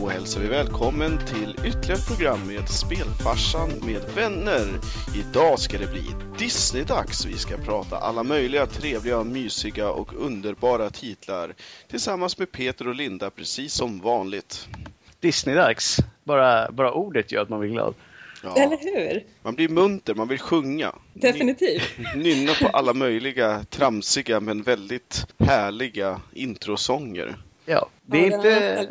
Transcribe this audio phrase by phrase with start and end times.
[0.00, 4.66] Då hälsar vi välkommen till ytterligare ett program med Spelfarsan med vänner.
[5.16, 6.02] Idag ska det bli
[6.38, 7.26] Disney-dags.
[7.26, 11.54] Vi ska prata alla möjliga trevliga, mysiga och underbara titlar
[11.88, 14.68] tillsammans med Peter och Linda precis som vanligt.
[15.20, 15.96] Disney-dags.
[16.24, 17.94] Bara, bara ordet gör att man blir glad.
[18.42, 19.24] Ja, Eller hur?
[19.42, 20.92] man blir munter, man vill sjunga.
[21.14, 21.82] Definitivt.
[22.16, 27.36] Nynna på alla möjliga tramsiga men väldigt härliga introsånger.
[27.64, 28.88] Ja, det är, Ja, inte.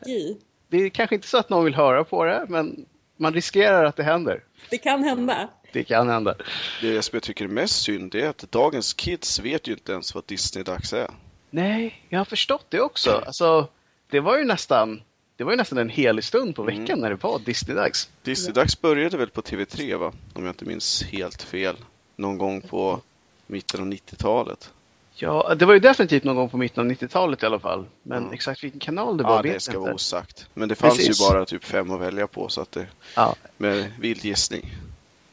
[0.67, 2.85] Det är kanske inte så att någon vill höra på det, men
[3.17, 4.43] man riskerar att det händer.
[4.69, 5.49] Det kan hända.
[5.73, 6.35] Det kan hända.
[6.81, 10.15] Det som jag tycker är mest synd är att dagens kids vet ju inte ens
[10.15, 11.09] vad Disney-dags är.
[11.49, 13.23] Nej, jag har förstått det också.
[13.25, 13.67] Alltså,
[14.09, 15.01] det var ju nästan,
[15.37, 18.09] det var ju nästan en helig stund på veckan när det var Disney-dags.
[18.23, 20.13] Disney-dags började väl på TV3 va?
[20.33, 21.75] Om jag inte minns helt fel.
[22.15, 23.01] Någon gång på
[23.47, 24.71] mitten av 90-talet.
[25.17, 27.85] Ja, det var ju definitivt någon gång på mitten av 90-talet i alla fall.
[28.03, 28.33] Men Ja.
[28.33, 29.95] exakt vilken kanal det var Ja, vet det ska jag vara inte.
[29.95, 30.47] osagt.
[30.53, 31.21] Men det fanns Precis.
[31.21, 34.71] ju bara typ fem att välja på så att det Ja, med vild gissning.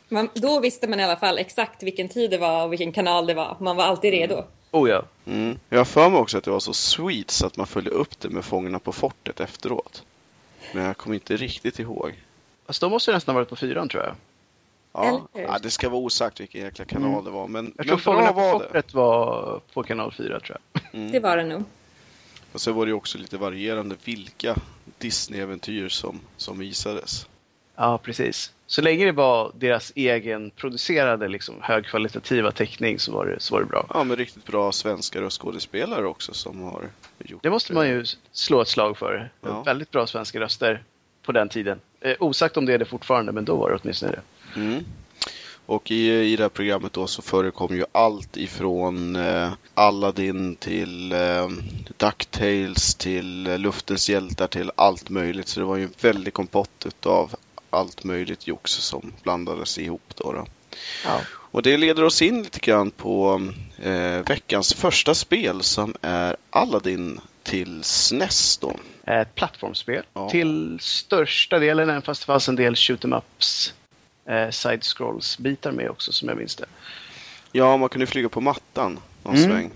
[0.08, 3.27] Man, då visste man i alla fall exakt vilken tid det var och vilken kanal
[3.27, 3.56] det var.
[3.60, 4.44] Man var alltid redo.
[4.70, 5.03] oh ja.
[5.27, 5.58] Mm.
[5.69, 8.20] Jag har för mig också att det var så sweet så att man följde upp
[8.20, 10.03] det med Fångarna på fortet efteråt.
[10.75, 12.12] Men jag kommer inte riktigt ihåg.
[12.66, 14.14] Fast då måste det nästan ha varit på fyran tror jag.
[14.94, 17.24] Ja, ja, det ska vara osagt vilken jäkla kanal Mm.
[17.24, 17.48] det var.
[17.48, 18.94] Men, Jag men tror bra Fångarna på var det.
[18.94, 20.82] var på kanal 4 tror jag.
[20.94, 21.12] Mm.
[21.12, 21.64] Det var det nog.
[22.52, 24.56] Och så var det ju också lite varierande vilka
[24.98, 27.26] Disney-äventyr som, som visades.
[27.76, 28.52] Ja, precis.
[28.66, 33.60] Så länge det var deras egen producerade liksom, högkvalitativa teckning så var, det, så var
[33.60, 33.86] det bra.
[33.94, 38.60] Ja, men riktigt bra svenska röstskådespelare också som har gjort Det måste man ju slå
[38.60, 39.30] ett slag för.
[39.40, 39.62] Ja.
[39.62, 40.82] Väldigt bra svenska röster
[41.22, 41.80] på den tiden.
[42.00, 44.20] Eh, osagt om det är det fortfarande, men då var det åtminstone det.
[44.56, 44.84] Mm.
[45.67, 51.12] Och i, i det här programmet då så förekom ju allt ifrån eh, Aladdin till
[51.12, 51.48] eh,
[51.97, 55.48] Ducktails till eh, Luftens hjältar till allt möjligt.
[55.48, 57.34] Så det var ju en väldig kompott av
[57.71, 60.32] allt möjligt jox som blandades ihop då.
[60.32, 60.47] då.
[61.05, 61.21] Ja.
[61.28, 63.43] Och det leder oss in lite grann på
[63.82, 68.76] eh, veckans första spel som är Aladdin till SNES då.
[69.06, 70.03] Ett plattformsspel.
[70.15, 70.31] Ja.
[70.31, 73.75] Till största delen, även fast det fanns en del shoot em ups
[74.27, 76.66] eh, side-scrolls-bitar med också som jag minns det.
[77.53, 79.50] Ja, man kunde flyga på mattan någon Mm.
[79.50, 79.71] sväng.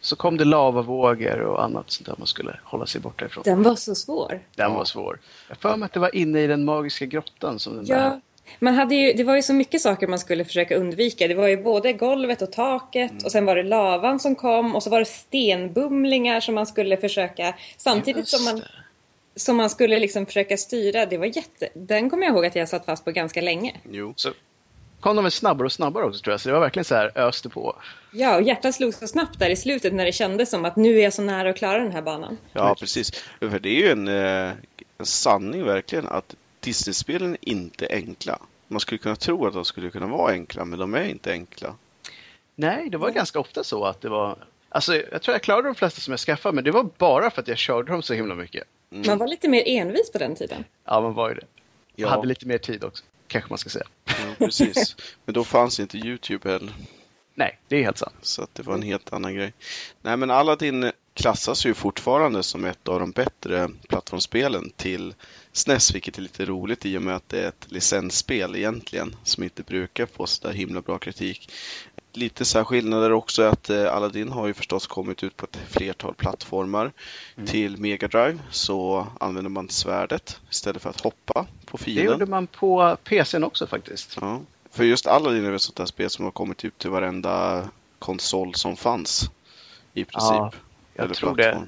[0.00, 3.42] Så kom det lavavågor och annat sånt där man skulle hålla sig borta ifrån.
[3.46, 4.40] Den var så svår.
[4.54, 5.18] Den var svår.
[5.48, 7.96] Jag för mig att det var inne i den magiska grottan som den där.
[7.96, 8.20] Ja.
[8.58, 11.28] Man hade ju, det var ju så mycket saker man skulle försöka undvika.
[11.28, 14.82] Det var ju både golvet och taket och sen var det lavan som kom och
[14.82, 18.62] så var det stenbumlingar som man skulle försöka samtidigt Just som man.
[19.36, 21.06] Som man skulle liksom försöka styra.
[21.06, 21.68] Det var jätte...
[21.74, 23.76] Den kommer jag ihåg att jag satt fast på ganska länge.
[23.90, 24.12] Jo.
[24.16, 24.32] Så
[25.00, 26.40] kom de väl snabbare och snabbare också tror jag.
[26.40, 27.76] Så det var verkligen så här öste på.
[28.12, 30.98] Ja, och hjärtat slog så snabbt där i slutet när det kändes som att nu
[30.98, 32.38] är jag så nära att klara den här banan.
[32.52, 33.10] Ja, precis.
[33.40, 34.52] För det är ju en, eh,
[34.98, 38.38] en sanning verkligen att Disney-spelen är inte enkla.
[38.68, 41.74] Man skulle kunna tro att de skulle kunna vara enkla, men de är inte enkla.
[42.54, 44.36] Nej, det var ganska ofta så att det var...
[44.68, 47.42] Alltså, jag tror jag klarade de flesta som jag skaffade, men det var bara för
[47.42, 48.64] att jag körde dem så himla mycket.
[48.90, 50.64] Man var lite mer envis på den tiden.
[50.84, 51.46] Ja, man var ju det.
[51.94, 52.06] Ja.
[52.06, 53.86] Jag hade lite mer tid också, kanske man ska säga.
[54.04, 54.96] Ja, precis.
[55.24, 56.72] Men då fanns inte Youtube heller.
[57.34, 58.14] Nej, det är helt sant.
[58.22, 59.52] Så att det var en helt annan grej.
[60.02, 65.14] Nej, men Aladdin klassas ju fortfarande som ett av de bättre plattformsspelen till
[65.52, 69.42] SNES, vilket är lite roligt i och med att det är ett licensspel egentligen, som
[69.42, 71.52] inte brukar få så där himla bra kritik.
[72.12, 75.58] Lite så här skillnader också att eh, Aladdin har ju förstås kommit ut på ett
[75.68, 76.92] flertal plattformar.
[77.46, 82.12] Till Mega Drive så använder man svärdet istället för att hoppa på Det fienden.
[82.12, 84.16] gjorde man på PCn också faktiskt.
[84.20, 84.40] Ja.
[84.70, 88.54] För just Aladdin är ett sånt där spel som har kommit ut till varenda konsol
[88.54, 89.30] som fanns.
[89.94, 90.32] I princip.
[90.32, 90.52] Ja,
[90.94, 91.62] jag tror det.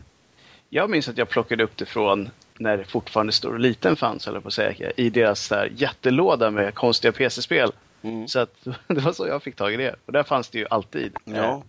[0.69, 4.29] Jag minns att jag plockade upp det från när det fortfarande stor och liten fanns,
[4.29, 7.73] eller på säga, i deras där jättelåda med konstiga PC-spel.
[8.03, 8.29] Mm.
[8.29, 8.55] Så att,
[8.89, 9.97] det var så jag fick tag i det.
[10.07, 11.17] Och där fanns det ju alltid.
[11.25, 11.63] Ja.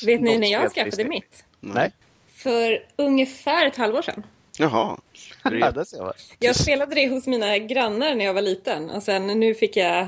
[0.00, 1.44] eh, Vet ni när jag skaffade mitt?
[1.60, 1.92] Nej.
[2.34, 4.22] För ungefär ett halvår sedan.
[4.58, 4.98] Jaha.
[5.42, 6.12] Ja, där ser jag.
[6.38, 9.98] Jag spelade det hos mina grannar när jag var liten och sen nu fick jag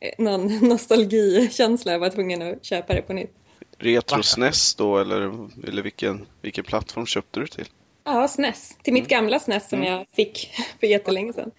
[0.00, 1.92] eh, någon nostalgikänsla.
[1.92, 3.34] Jag var tvungen att köpa det på nytt.
[3.78, 7.64] Retro SNES då eller, eller vilken, vilken plattform köpte du till?
[8.04, 8.76] Ja, SNES.
[8.82, 11.50] Till mitt gamla SNES som jag fick för jättelänge sedan.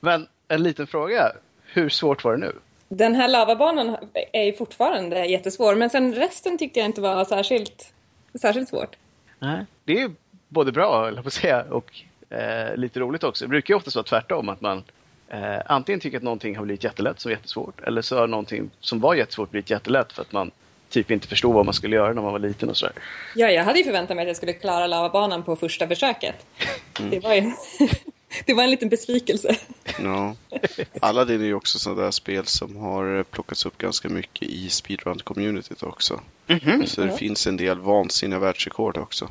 [0.00, 1.32] Men en liten fråga.
[1.64, 2.52] Hur svårt var det nu?
[2.88, 3.96] Den här lavabanan
[4.32, 7.92] är ju fortfarande jättesvår men sen resten tyckte jag inte var särskilt,
[8.40, 8.96] särskilt svårt.
[9.38, 9.66] Nej.
[9.84, 10.10] Det är ju
[10.48, 11.92] både bra, på att säga, och
[12.30, 13.44] eh, lite roligt också.
[13.44, 14.48] Det brukar ju oftast vara tvärtom.
[14.48, 14.84] Att man
[15.28, 17.80] eh, antingen tycker att någonting har blivit jättelätt som jättesvårt.
[17.80, 20.50] Eller så har någonting som var jättesvårt blivit jättelätt för att man
[20.88, 22.94] typ inte förstod vad man skulle göra när man var liten och sådär.
[23.34, 26.46] Ja, jag hade ju förväntat mig att jag skulle klara lavabanan på första försöket.
[27.10, 27.52] Det var ju...
[28.46, 29.56] det var en liten besvikelse.
[29.98, 30.36] Ja.
[31.00, 35.84] Aladdin är ju också sådana där spel som har plockats upp ganska mycket i speedrun-communityt
[35.84, 36.20] också.
[36.46, 36.86] Mhm.
[36.86, 37.16] Så det Ja.
[37.16, 39.30] finns en del vansinniga världsrekord också.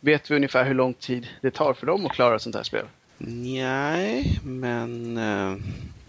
[0.00, 2.84] Vet vi ungefär hur lång tid det tar för dem att klara sånt här spel?
[3.18, 5.56] Nej, men eh,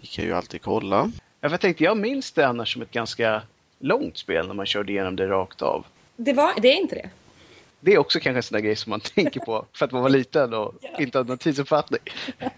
[0.00, 1.12] vi kan ju alltid kolla.
[1.40, 3.42] Jag tänkte, jag minns det annars som ett ganska
[3.78, 5.86] långt spel när man körde igenom det rakt av.
[6.16, 7.10] Det, var, det är inte det.
[7.80, 10.02] Det är också kanske en sån där grej som man tänker på för att man
[10.02, 12.00] var liten och inte hade någon tidsuppfattning.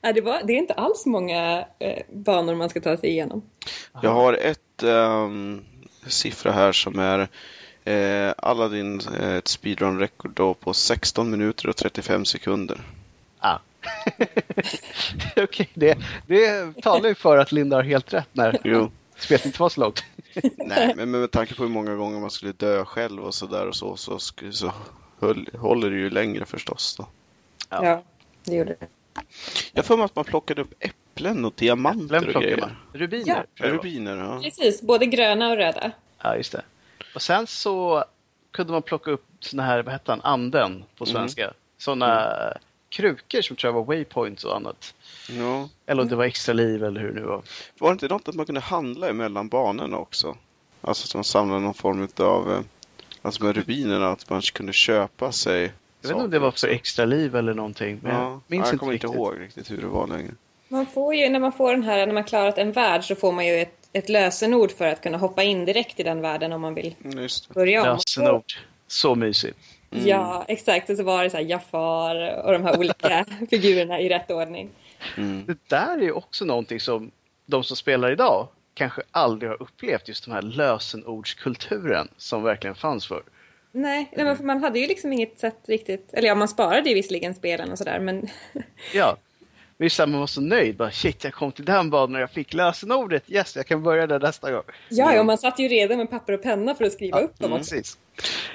[0.00, 3.42] Ja, det, var, det är inte alls många eh, banor man ska ta sig igenom.
[4.02, 5.64] Jag har ett ehm,
[6.06, 7.28] siffra här som är
[7.84, 12.80] eh, Aladdin, eh, ett speedrun-rekord då på 16 minuter och 35 sekunder.
[13.38, 13.58] Ah.
[15.36, 18.90] Okej, det, det talar ju för att Linda har helt rätt när Jo.
[19.22, 20.04] Spelet inte var så långt.
[20.56, 23.76] Nej, men med tanke på hur många gånger man skulle dö själv och sådär och
[23.76, 24.72] så, så, sk- så
[25.20, 27.06] höll, håller det ju längre förstås då.
[27.68, 27.84] Ja.
[27.84, 28.02] Ja,
[28.44, 28.86] det gjorde det.
[29.72, 32.60] Jag för mig att man plockade upp äpplen och diamanter Vem och plockar grejer.
[32.60, 32.76] man?
[32.92, 33.46] Rubiner?
[33.54, 33.66] Ja.
[33.68, 34.40] Rubiner, ja.
[34.42, 35.90] Precis, både gröna och röda.
[36.22, 36.62] Ja, just det.
[37.14, 38.04] Och sen så
[38.50, 41.52] kunde man plocka upp såna här, vad hette han, anden på svenska.
[41.78, 42.32] Såna
[42.92, 44.94] krukor som tror jag var waypoints och annat.
[45.38, 45.68] ja.
[45.86, 47.42] Eller om det var extra liv eller hur det nu var.
[47.78, 50.36] Var det inte något att man kunde handla emellan banorna också?
[50.80, 52.64] Alltså att man samlade någon form av,
[53.22, 55.68] alltså med rubinerna, att man kunde köpa sig Jag
[56.08, 56.66] vet inte om det var också.
[56.66, 58.00] för extra liv eller någonting.
[58.02, 59.08] Men Ja, jag minns jag inte kommer riktigt.
[59.08, 60.30] inte ihåg riktigt hur det var längre.
[60.68, 63.32] Man får ju, när man får den här, när man klarat en värld så får
[63.32, 66.60] man ju ett, ett lösenord för att kunna hoppa in direkt i den världen om
[66.60, 67.54] man vill Mm, Just det.
[67.54, 67.86] börja om.
[67.88, 68.44] Lösenord.
[68.86, 69.58] Så mysigt.
[69.92, 70.90] Ja, exakt.
[70.90, 74.70] Och så var det så här Jafar och de här olika figurerna i rätt ordning.
[75.16, 75.46] Mm.
[75.46, 77.10] Det där är ju också någonting som
[77.46, 83.06] de som spelar idag kanske aldrig har upplevt just den här lösenordskulturen som verkligen fanns
[83.06, 83.22] för.
[83.72, 86.88] Nej, nej men för man hade ju liksom inget sätt riktigt, eller ja man sparade
[86.88, 88.28] ju visserligen spelen och sådär men
[88.94, 89.16] Ja.
[89.82, 90.76] Men just det här, man var så nöjd.
[90.76, 93.30] Bara, Shit, jag kom till den banan och jag fick lösenordet.
[93.30, 94.62] Yes, jag kan börja där nästa gång.
[94.88, 97.52] ja, ja man satt ju redo med papper och penna för att skriva upp dem
[97.52, 97.74] också.
[97.74, 97.98] Precis.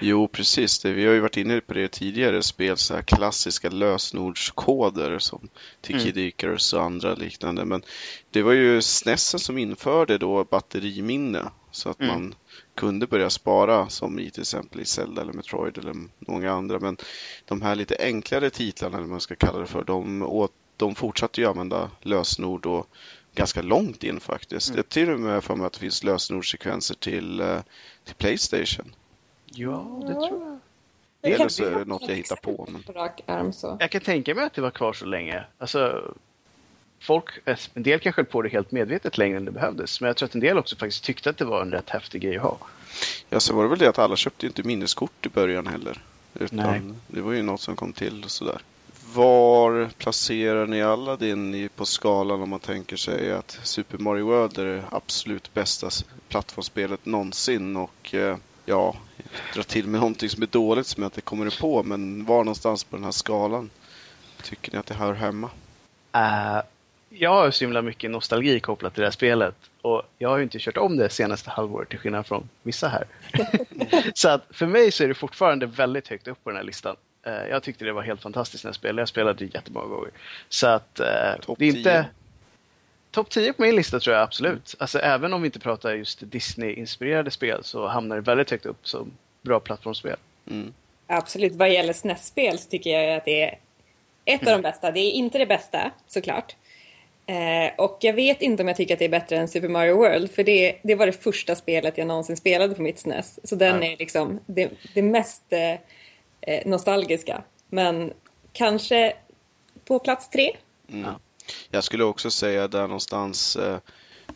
[0.01, 0.79] Jo, precis.
[0.79, 0.91] Det.
[0.91, 5.49] Vi har ju varit inne på det tidigare spel, så här klassiska lösenordskoder som
[5.81, 6.17] till Mm.
[6.17, 7.65] Icarus och andra liknande.
[7.65, 7.81] Men
[8.31, 12.13] det var ju SNESen som införde då batteriminne så att Mm.
[12.13, 12.35] man
[12.75, 16.79] kunde börja spara som i till exempel i Zelda eller Metroid eller många andra.
[16.79, 16.97] Men
[17.45, 20.95] de här lite enklare titlarna, eller vad man ska kalla det för, de, åt, de
[20.95, 22.87] fortsatte ju använda lösenord och
[23.35, 24.69] ganska långt in faktiskt.
[24.69, 24.77] Mm.
[24.77, 27.59] Jag till och med för mig att det finns lösenordssekvenser till, eh,
[28.03, 28.95] till Playstation.
[29.45, 30.59] Ja, det tror jag.
[31.21, 32.67] Det eller så är det något jag hittar på.
[32.69, 32.97] Men...
[33.25, 33.77] Arm.
[33.79, 35.43] Jag kan tänka mig att det var kvar så länge.
[35.57, 36.11] Alltså,
[36.99, 37.29] folk,
[37.73, 40.01] en del kanske höll på det helt medvetet längre än det behövdes.
[40.01, 42.21] Men jag tror att en del också faktiskt tyckte att det var en rätt häftig
[42.21, 42.57] grej att ha.
[43.29, 46.01] Ja, så var det väl det att alla köpte ju inte minneskort i början heller.
[46.33, 46.81] Utan Nej.
[47.07, 48.61] det var ju något som kom till och sådär.
[49.13, 54.65] Var placerar ni Aladdin på skalan om man tänker sig att Super Mario World är
[54.65, 55.89] det absolut bästa
[56.29, 58.95] plattformsspelet någonsin och eh, ja,
[59.53, 62.83] dra till med någonting som är dåligt som jag inte kommer på men var någonstans
[62.83, 63.69] på den här skalan
[64.43, 65.49] tycker ni att det hör hemma?
[66.15, 66.61] Uh,
[67.09, 69.55] jag har ju så himla mycket nostalgi kopplat till det här spelet.
[69.81, 73.07] Och jag har ju inte kört om det senaste halvåret till skillnad från vissa här.
[74.13, 76.95] så att för mig så är det fortfarande väldigt högt upp på den här listan.
[77.27, 79.01] Eh, jag tyckte det var helt fantastiskt när jag spelade.
[79.01, 80.11] Jag spelade det jättemånga gånger.
[80.49, 81.07] Så att eh,
[81.41, 81.83] Topp det är inte...
[81.83, 82.05] 10.
[83.11, 84.75] Topp 10 på min lista tror jag absolut.
[84.79, 88.87] Alltså även om vi inte pratar just Disney-inspirerade spel så hamnar det väldigt högt upp
[88.87, 90.15] som bra plattformsspel.
[90.49, 90.73] Mm.
[91.07, 93.57] Absolut, vad gäller SNES-spel så tycker jag att det är
[94.25, 94.91] ett av de bästa.
[94.91, 96.55] Det är inte det bästa, såklart.
[97.25, 99.95] Eh, och jag vet inte om jag tycker att det är bättre än Super Mario
[99.95, 103.39] World, för det, det var det första spelet jag någonsin spelade på mitt SNES.
[103.43, 103.91] Så den Ja.
[103.91, 105.73] är liksom det, det mest eh,
[106.65, 107.43] nostalgiska.
[107.69, 108.13] Men
[108.53, 109.13] kanske
[109.85, 110.55] på plats tre.
[110.89, 111.01] Mm.
[111.03, 111.19] Ja.
[111.71, 113.79] Jag skulle också säga där någonstans eh,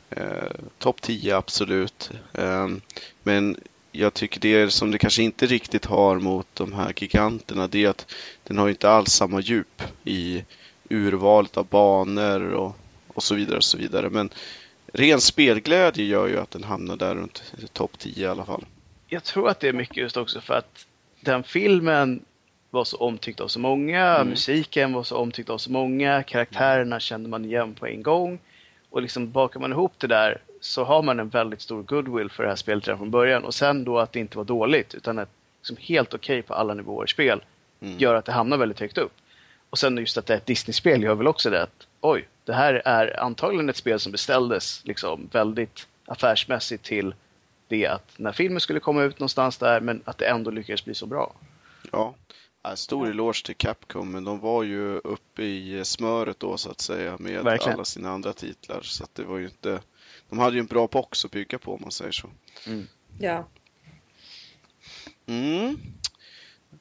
[0.10, 2.12] eh, topp 10 absolut.
[2.34, 2.68] Eh,
[3.24, 3.58] men
[3.92, 7.90] jag tycker det som det kanske inte riktigt har mot de här giganterna det är
[7.90, 10.44] att den har inte alls samma djup i
[10.90, 12.76] urvalet av banor och,
[13.08, 14.10] och så vidare och så vidare.
[14.10, 14.30] Men
[14.94, 18.66] ren spelglädje gör ju att den hamnar där runt topp 10 i alla fall.
[19.08, 20.86] Jag tror att det är mycket just också för att
[21.22, 22.26] den filmen
[22.70, 27.30] var så omtyckt av så många, musiken var så omtyckt av så många, karaktärerna kände
[27.30, 28.40] man igen på en gång.
[28.90, 32.44] Och liksom bakar man ihop det där så har man en väldigt stor goodwill för
[32.44, 33.44] det här spelet redan från början.
[33.44, 36.74] Och sen då att det inte var dåligt utan ett liksom helt okej på alla
[36.74, 37.42] nivåer spel
[37.82, 37.98] Mm.
[37.98, 39.12] gör att det hamnar väldigt högt upp.
[39.70, 42.54] Och sen just att det är ett Disney-spel gör väl också det att oj, det
[42.54, 47.14] här är antagligen ett spel som beställdes liksom väldigt affärsmässigt till
[47.72, 50.96] det att när filmen skulle komma ut någonstans där men att det ändå lyckades bli
[50.96, 51.36] så bra.
[51.92, 52.16] Ja,
[52.76, 57.18] stor eloge till Capcom, men de var ju uppe i smöret då så att säga
[57.20, 57.74] med Verkligen.
[57.74, 58.82] alla sina andra titlar.
[58.82, 59.82] Så att det var ju inte...
[60.30, 62.30] De hade ju en bra box att bygga på om man säger så.
[63.20, 63.48] Ja.
[65.26, 65.78] Mm.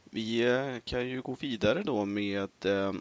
[0.05, 2.93] Vi eh, kan ju gå vidare då med eh,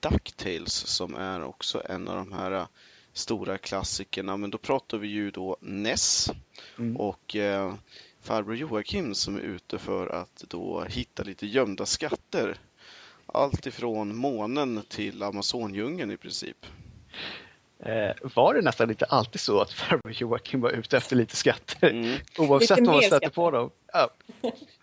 [0.00, 2.66] DuckTales som är också en av de här eh,
[3.12, 4.36] stora klassikerna.
[4.36, 6.30] Men då pratar vi ju då NES
[6.78, 6.96] Mm.
[6.96, 7.74] och eh,
[8.22, 12.56] farbror Joakim som är ute för att då hitta lite gömda skatter.
[13.26, 16.66] Allt ifrån månen till Amazondjungeln i princip.
[17.78, 21.90] Eh, var det nästan lite alltid så att farbror Joakim var ute efter lite skatter?
[21.90, 22.18] Mm.
[22.38, 23.70] Oavsett Lite vad man stötte på dem.
[23.92, 24.10] Ja.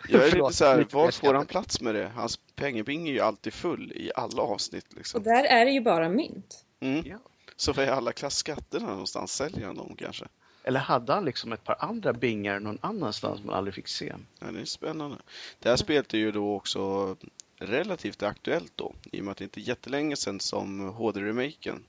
[0.10, 2.12] Jag är lite så här, var får han plats med det?
[2.16, 4.86] Hans pengebing är ju alltid full i alla avsnitt.
[4.92, 5.24] Och Liksom.
[5.24, 6.66] där är det ju bara mynt.
[6.80, 7.04] Mm.
[7.06, 7.18] Ja.
[7.60, 9.34] Så vad är alla klasskatterna någonstans?
[9.34, 10.26] Säljer han dem kanske?
[10.64, 14.14] Eller hade han liksom ett par andra bingar någon annanstans man aldrig fick se?
[14.40, 15.18] Ja, det är spännande.
[15.60, 17.16] Det här spelet är ju då också
[17.56, 21.84] relativt aktuellt då, i och med att det inte är jättelänge sedan som HD-remaken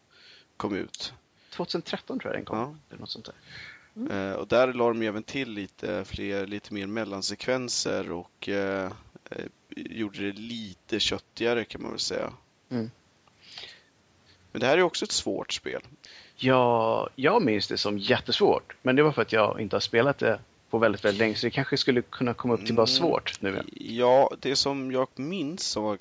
[0.56, 1.14] kom ut.
[1.50, 2.58] 2013 tror jag den kom.
[2.58, 2.76] Ja.
[2.88, 3.30] Eller något sånt
[3.94, 4.30] där.
[4.30, 8.92] Eh, och där la de även till lite fler, lite mer mellansekvenser och eh,
[9.30, 9.44] eh,
[9.76, 12.32] gjorde det lite köttigare kan man väl säga.
[12.70, 12.90] Mm.
[14.52, 15.80] Men det här är också ett svårt spel.
[16.36, 18.74] Ja, jag minns det som jättesvårt.
[18.82, 20.40] Men det var för att jag inte har spelat det
[20.70, 21.34] på väldigt, väldigt länge.
[21.34, 22.96] Så det kanske skulle kunna komma upp till bara Mm.
[22.98, 23.62] svårt nu.
[23.74, 25.98] Ja, det som jag minns som var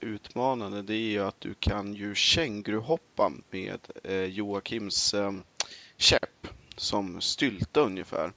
[0.00, 5.32] utmanande det är ju att du kan ju känguruhoppa med eh, Joakims eh,
[5.96, 6.46] käpp
[6.80, 8.32] som stylta ungefär.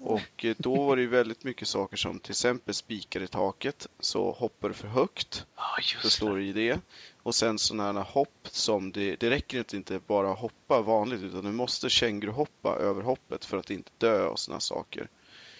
[0.00, 3.88] Och eh, då var det ju väldigt mycket saker som till exempel spikar i taket
[4.00, 6.34] så hoppar du för högt Ja, så det.
[6.34, 6.80] du i det.
[7.22, 11.44] Och sen sådana här hopp som det, det räcker inte inte bara hoppa vanligt utan
[11.44, 15.08] du måste känguruhoppa över hoppet för att inte dö och sådana saker.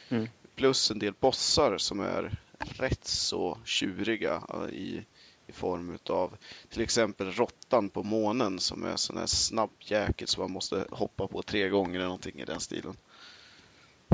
[0.08, 0.28] Mm.
[0.54, 5.04] Plus en del bossar som är rätt så tjuriga eh, i,
[5.52, 6.36] i form utav
[6.68, 11.26] till exempel råttan på månen som är sån här snabb jäkel som man måste hoppa
[11.26, 12.96] på tre gånger eller någonting i den stilen.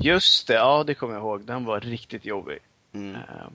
[0.02, 1.45] Just det, ja det kommer jag ihåg.
[1.45, 2.59] Den var riktigt jobbig.
[2.92, 3.14] Mm.
[3.14, 3.49] Eh,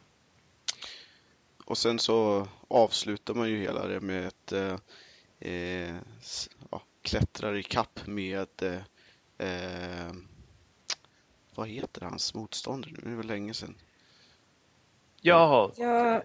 [1.65, 4.75] Och sen så avslutar man ju hela det med ett eh,
[5.39, 5.95] eh,
[6.71, 10.11] ja, klättrar i kapp med eh, eh,
[11.55, 13.01] vad heter hans motståndare nu?
[13.03, 13.75] Det är väl länge sedan.
[15.21, 16.23] Ja, Ja,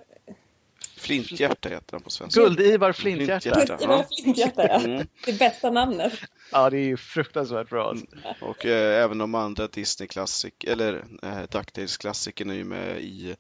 [0.96, 2.40] Flinthjärta heter han på svenska.
[2.40, 3.40] Guld-Ivar Flinthjärta.
[3.40, 3.76] Flinthjärta.
[3.76, 4.80] det var Flinthjärta, ja.
[4.80, 5.06] Mm.
[5.24, 6.12] Det bästa namnet.
[6.52, 7.88] Ja, det är ju fruktansvärt bra.
[7.88, 8.06] alltså.
[8.40, 13.36] Och eh, även de andra Disney-klassik eller eh, DuckTales-klassikerna är ju med i,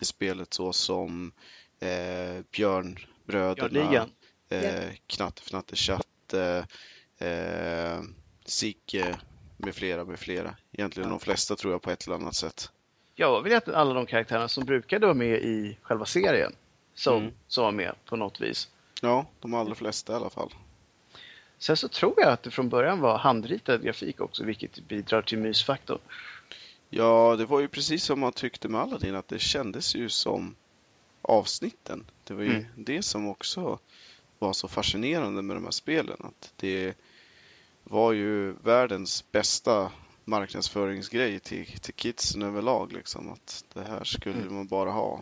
[0.00, 1.32] i spelet så som
[1.80, 4.08] eh, Björnbröderna,
[4.48, 6.34] eh, Knatte Fnatte Chatt,
[7.18, 8.00] eh,
[8.44, 9.16] Sigge
[9.56, 10.56] med flera med flera.
[10.72, 12.70] Egentligen de flesta tror jag på ett eller annat sätt.
[13.14, 16.52] Jag vet att alla de karaktärerna som brukade vara med i själva serien
[16.94, 17.32] som, Mm.
[17.48, 18.68] som var med på något vis.
[19.02, 20.54] Ja, de allra flesta i alla fall.
[21.58, 25.38] Sen så tror jag att det från början var handritad grafik också, vilket bidrar till
[25.38, 25.98] mysfaktorn.
[26.90, 30.54] Ja, det var ju precis som man tyckte med Aladdin att det kändes ju som
[31.22, 32.04] avsnitten.
[32.24, 32.66] Det var ju Mm.
[32.76, 33.78] det som också
[34.38, 36.16] var så fascinerande med de här spelen.
[36.20, 36.94] Att det
[37.84, 39.92] var ju världens bästa
[40.24, 42.92] marknadsföringsgrej till, till kidsen överlag.
[42.92, 43.30] Liksom.
[43.32, 44.54] Att det här skulle Mm.
[44.54, 45.20] man bara ha.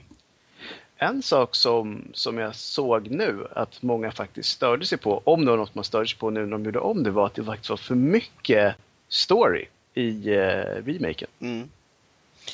[1.02, 5.50] En sak som, som jag såg nu att många faktiskt störde sig på, om det
[5.50, 7.44] var något man störde sig på nu när de gjorde om det, var att det
[7.44, 8.74] faktiskt var för mycket
[9.08, 11.28] story i eh, remaken.
[11.40, 11.70] Mm.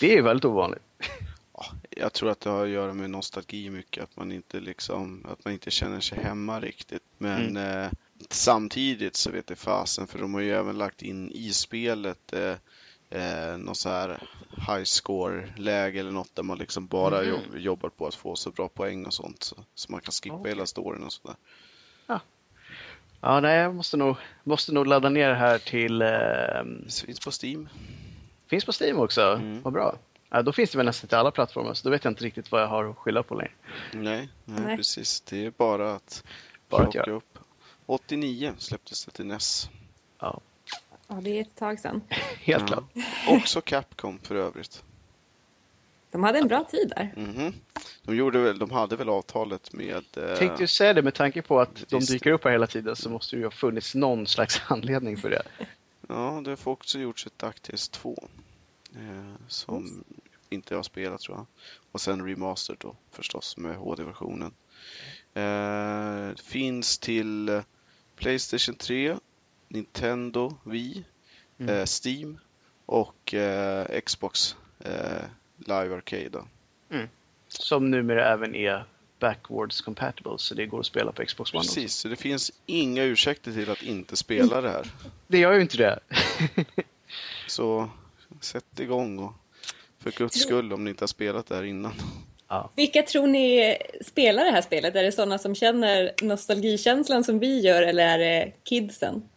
[0.00, 0.82] Det är väldigt ovanligt.
[1.90, 5.44] Jag tror att det har att göra med nostalgi mycket, att man inte liksom, att
[5.44, 7.02] man inte känner sig hemma riktigt.
[7.18, 7.90] Men eh,
[8.30, 12.54] samtidigt så vet det fasen, för de har ju även lagt in i spelet eh,
[13.10, 14.18] eh, någon så här
[14.68, 17.28] high score-läge eller något där man liksom bara Mhm.
[17.28, 19.42] jobb, jobbar på att få så bra poäng och sånt.
[19.42, 20.50] Så, så man kan skippa Okej.
[20.52, 21.36] hela storyn och sådär.
[23.20, 26.02] Ja, nej, jag måste nog, måste nog ladda ner det här till...
[26.02, 27.68] Eh, Det finns på Steam.
[28.46, 29.22] finns på Steam också.
[29.22, 29.62] Mm.
[29.62, 29.98] Vad bra.
[30.30, 32.52] Ja, då finns det väl nästan till alla plattformar, så då vet jag inte riktigt
[32.52, 33.52] vad jag har att skylla på längre.
[33.92, 34.76] Nej, nej, Nej.
[34.76, 35.20] precis.
[35.20, 36.24] Det är bara att
[36.68, 37.16] Bara att plocka göra.
[37.16, 37.38] upp.
[37.86, 39.70] 89 släpptes det till NES.
[40.18, 40.40] Ja,
[41.08, 42.00] Ja, det är ett tag sedan.
[42.40, 42.66] helt Ja.
[42.66, 42.84] klart.
[43.28, 44.82] Också Capcom för övrigt.
[46.10, 47.12] De hade en bra tid där.
[47.16, 47.54] Mhm.
[48.02, 50.04] De, gjorde väl, de hade väl avtalet med...
[50.16, 52.96] Eh, Tänkte ju säga det med tanke på att de dyker upp här hela tiden
[52.96, 55.42] så måste det ju ha funnits någon slags anledning för det.
[56.08, 58.28] Ja, det har också gjorts ett DuckTales 2.
[58.94, 59.00] Eh,
[59.48, 60.04] som
[60.50, 61.46] inte jag har spelat tror jag.
[61.92, 64.52] Och sen Remastered då förstås med HD-versionen.
[65.34, 67.62] Eh, finns till eh,
[68.16, 69.16] Playstation 3,
[69.80, 71.04] Nintendo, Wii,
[71.58, 71.74] Mm.
[71.76, 72.38] eh, Steam
[72.86, 74.90] och eh, Xbox eh,
[75.58, 76.38] Live Arcade.
[76.90, 77.08] Mm.
[77.48, 78.84] Som numera även är
[79.18, 81.96] backwards compatible, så det går att spela på Xbox One Precis, också.
[81.98, 84.86] så det finns inga ursäkter till att inte spela det här.
[85.26, 85.98] Det gör ju inte det.
[87.48, 87.90] Så
[88.40, 89.32] sätt igång och
[89.98, 91.92] för guds skull om ni inte har spelat det här innan.
[92.48, 92.70] ja.
[92.76, 94.96] Vilka tror ni spelar det här spelet?
[94.96, 99.28] Är det sådana som känner nostalgikänslan som vi gör eller är det kidsen?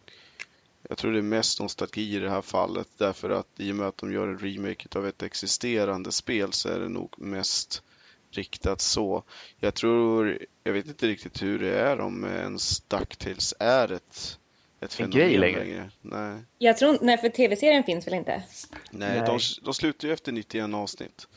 [0.90, 3.86] Jag tror det är mest nostalgi i det här fallet därför att i och med
[3.86, 7.82] att de gör en remake av ett existerande spel så är det nog mest
[8.30, 9.22] riktat så.
[9.58, 14.38] Jag tror, jag vet inte riktigt hur det är om ens DuckTales är ett,
[14.80, 15.90] ett En fenomen grej längre.
[16.02, 18.42] Nej, Jag tror nej för tv-serien finns väl inte?
[18.90, 19.26] nej, Nej.
[19.26, 21.28] De, de slutar ju efter 91 avsnitt.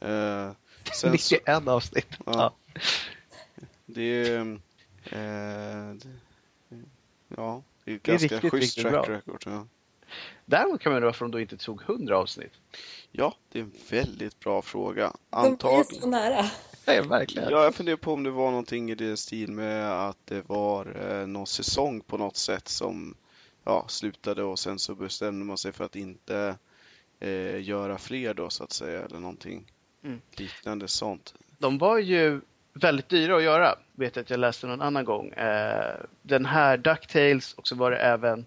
[0.00, 0.50] Eh,
[0.92, 2.08] sen så, 91 avsnitt.
[2.26, 2.32] Ja.
[2.32, 2.54] Ja.
[3.86, 4.40] det är...
[5.04, 6.08] Eh, det,
[7.36, 9.16] ja, det är ett Det är ganska riktigt, schysst riktigt track bra.
[9.16, 9.42] record.
[9.46, 9.66] Ja.
[10.44, 12.52] Däremot kan man undra varför de då inte tog 100 avsnitt.
[13.10, 15.12] ja, det är en väldigt bra fråga.
[15.30, 16.02] De är ju Antagligen.
[16.02, 16.44] så nära.
[16.86, 17.48] Nej, verkligen.
[17.50, 21.10] Ja, jag funderar på om det var någonting i det stil med att det var
[21.20, 23.14] eh, någon säsong på något sätt som
[23.64, 26.56] ja, slutade och sen så bestämde man sig för att inte
[27.20, 29.70] eh, göra fler då så att säga eller någonting
[30.04, 30.20] Mm.
[30.36, 31.34] liknande sånt.
[31.58, 32.40] De var ju
[32.74, 35.28] väldigt dyra att göra, vet jag att jag läste någon annan gång.
[35.30, 38.46] Eh, den här DuckTales och så var det även,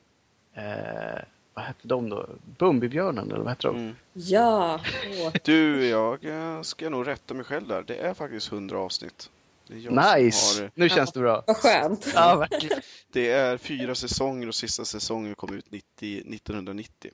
[0.54, 1.20] eh,
[1.54, 2.30] vad hette de då?
[2.58, 3.76] Bumbibjörnen eller vad hette de?
[3.76, 3.96] Mm.
[4.14, 4.80] Ja.
[5.24, 5.34] Åh.
[5.44, 7.84] Du, jag eh, ska nog rätta mig själv där.
[7.88, 9.30] Det är faktiskt 100 avsnitt.
[9.70, 10.62] Nice!
[10.64, 11.44] har- Nu känns det bra.
[11.48, 12.12] Vad skönt.
[12.16, 12.82] Ja, verkligen.
[13.12, 17.12] Det är fyra säsonger och sista säsongen kom ut 90, 1990.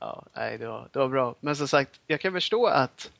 [0.00, 1.34] Ja, nej, det var, det var bra.
[1.40, 3.10] Men som sagt, jag kan förstå att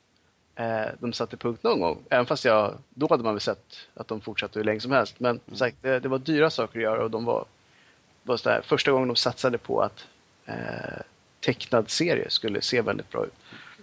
[0.56, 2.02] eh, de satte punkt någon gång.
[2.10, 5.20] Även fast jag, då hade man väl sett att de fortsatte hur länge som helst.
[5.20, 7.44] Men som sagt, det, det var dyra saker att göra och de var,
[8.22, 10.06] var så där, första gången de satsade på att
[10.46, 10.54] eh,
[11.40, 13.34] tecknad serie skulle se väldigt bra ut.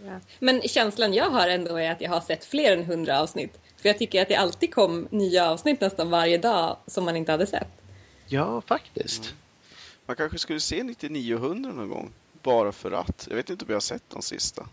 [0.06, 0.20] Ja.
[0.40, 3.60] Men känslan jag har ändå är att jag har sett fler än 100 avsnitt.
[3.78, 7.32] För jag tycker att det alltid kom nya avsnitt nästan varje dag som man inte
[7.32, 7.68] hade sett.
[8.28, 9.34] Ja, faktiskt.
[10.06, 12.12] Man kanske skulle se 99 och 100 någon gång.
[12.44, 13.28] Bara för att.
[13.30, 14.68] Jag vet inte om jag har sett de sista.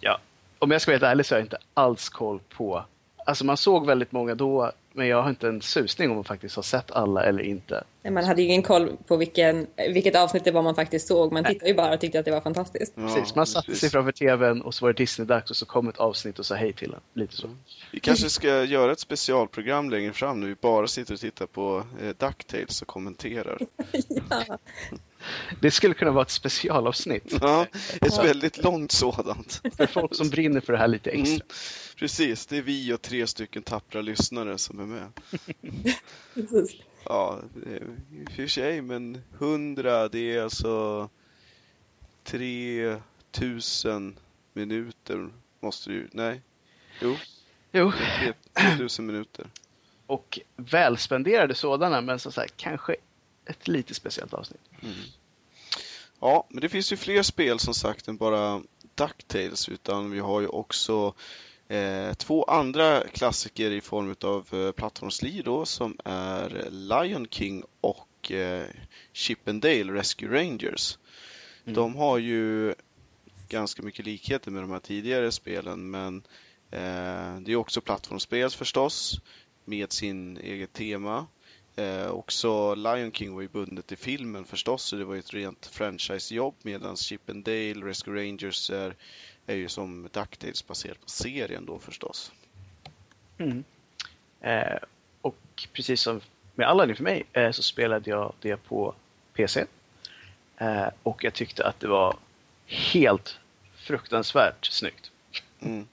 [0.00, 0.20] Ja.
[0.64, 2.84] Om jag ska vara helt ärlig så har jag inte alls koll på...
[3.26, 6.56] Alltså man såg väldigt många då, men jag har inte en susning om man faktiskt
[6.56, 7.84] har sett alla eller inte.
[8.10, 11.32] Man hade ju ingen koll på vilken, vilket avsnitt det var man faktiskt såg.
[11.32, 12.92] Man tittade ju bara och tyckte att det var fantastiskt.
[12.96, 13.80] Ja, Precis, man satte precis.
[13.80, 16.54] sig framför tvn och så var det Disney-dags och så kom ett avsnitt och sa
[16.54, 17.00] hej till en.
[17.20, 17.48] Lite så.
[17.92, 21.82] Vi kanske ska göra ett specialprogram längre fram när vi bara sitter och tittar på
[22.02, 23.58] eh, DuckTales och kommenterar.
[24.30, 24.58] Ja.
[25.60, 27.66] Det skulle kunna vara ett specialavsnitt Ja,
[28.00, 29.60] ett väldigt långt sådant.
[29.76, 31.46] för folk som brinner för det här lite Mm, extra.
[31.96, 35.12] precis, det är vi och tre stycken tappra lyssnare som är med.
[36.34, 36.76] Precis.
[37.04, 41.08] Ja, i och för sig, men 100 det är alltså
[42.24, 44.16] 3000
[44.52, 45.28] minuter
[45.60, 46.40] måste ju, nej,
[47.00, 47.16] jo,
[47.72, 47.92] Jo,
[48.54, 49.46] 3000 minuter.
[50.06, 52.96] och välspenderade sådana, men som sagt, kanske
[53.46, 54.60] ett lite speciellt avsnitt.
[56.20, 58.62] Ja, men det finns ju fler spel som sagt än bara
[58.94, 61.14] DuckTales utan vi har ju också
[61.68, 68.32] eh, två andra klassiker i form av eh, plattformsli då som är Lion King och
[68.32, 68.66] eh,
[69.12, 70.98] Chip and Dale Rescue Rangers.
[71.64, 71.74] Mm.
[71.74, 72.74] De har ju
[73.48, 76.16] ganska mycket likheter med de här tidigare spelen men
[76.70, 79.20] eh, det är också plattformsspel förstås
[79.64, 81.26] med sin eget tema.
[81.76, 85.34] Eh, också Lion King var ju bundet till filmen förstås, så det var ju ett
[85.34, 88.94] rent franchisejobb medan Chip and Dale, Rescue Rangers är,
[89.46, 92.32] är ju som DuckTales baserat på serien då förstås.
[93.38, 93.64] Mm.
[94.40, 94.78] Eh,
[95.20, 96.20] och precis som
[96.54, 98.94] med alla för mig eh, så spelade jag det på
[99.34, 99.64] PC.
[100.56, 102.16] Eh, och jag tyckte att det var
[102.66, 103.38] helt
[103.74, 105.10] fruktansvärt snyggt.
[105.60, 105.86] Mm.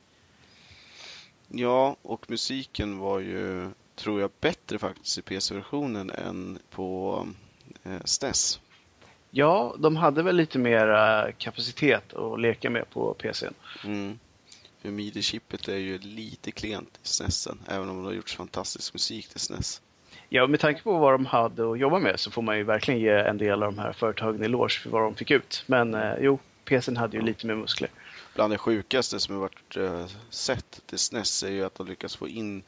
[1.48, 7.28] Ja, och musiken var ju, tror jag, bättre faktiskt i PC-versionen än på
[7.84, 8.60] eh, SNES.
[9.32, 13.54] Ja, de hade väl lite mer eh, kapacitet att leka med på PCn.
[13.86, 14.20] Mm.
[14.82, 19.28] För midi-chippet är ju lite klent i SNESen, även om det har gjorts fantastisk musik
[19.28, 19.82] till SNES.
[20.30, 23.00] Ja, med tanke på vad de hade att jobba med så får man ju verkligen
[23.00, 25.64] ge en del av de här företagen en eloge för vad de fick ut.
[25.68, 27.90] Men eh, jo, PCn hade ju lite mer muskler.
[28.36, 32.16] Bland det sjukaste som jag varit eh, sett till SNES är ju att de lyckas
[32.16, 32.64] få in,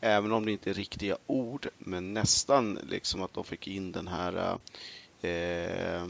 [0.00, 4.08] även om det inte är riktiga ord, men nästan liksom att de fick in den
[4.08, 4.58] här
[5.22, 6.06] eh,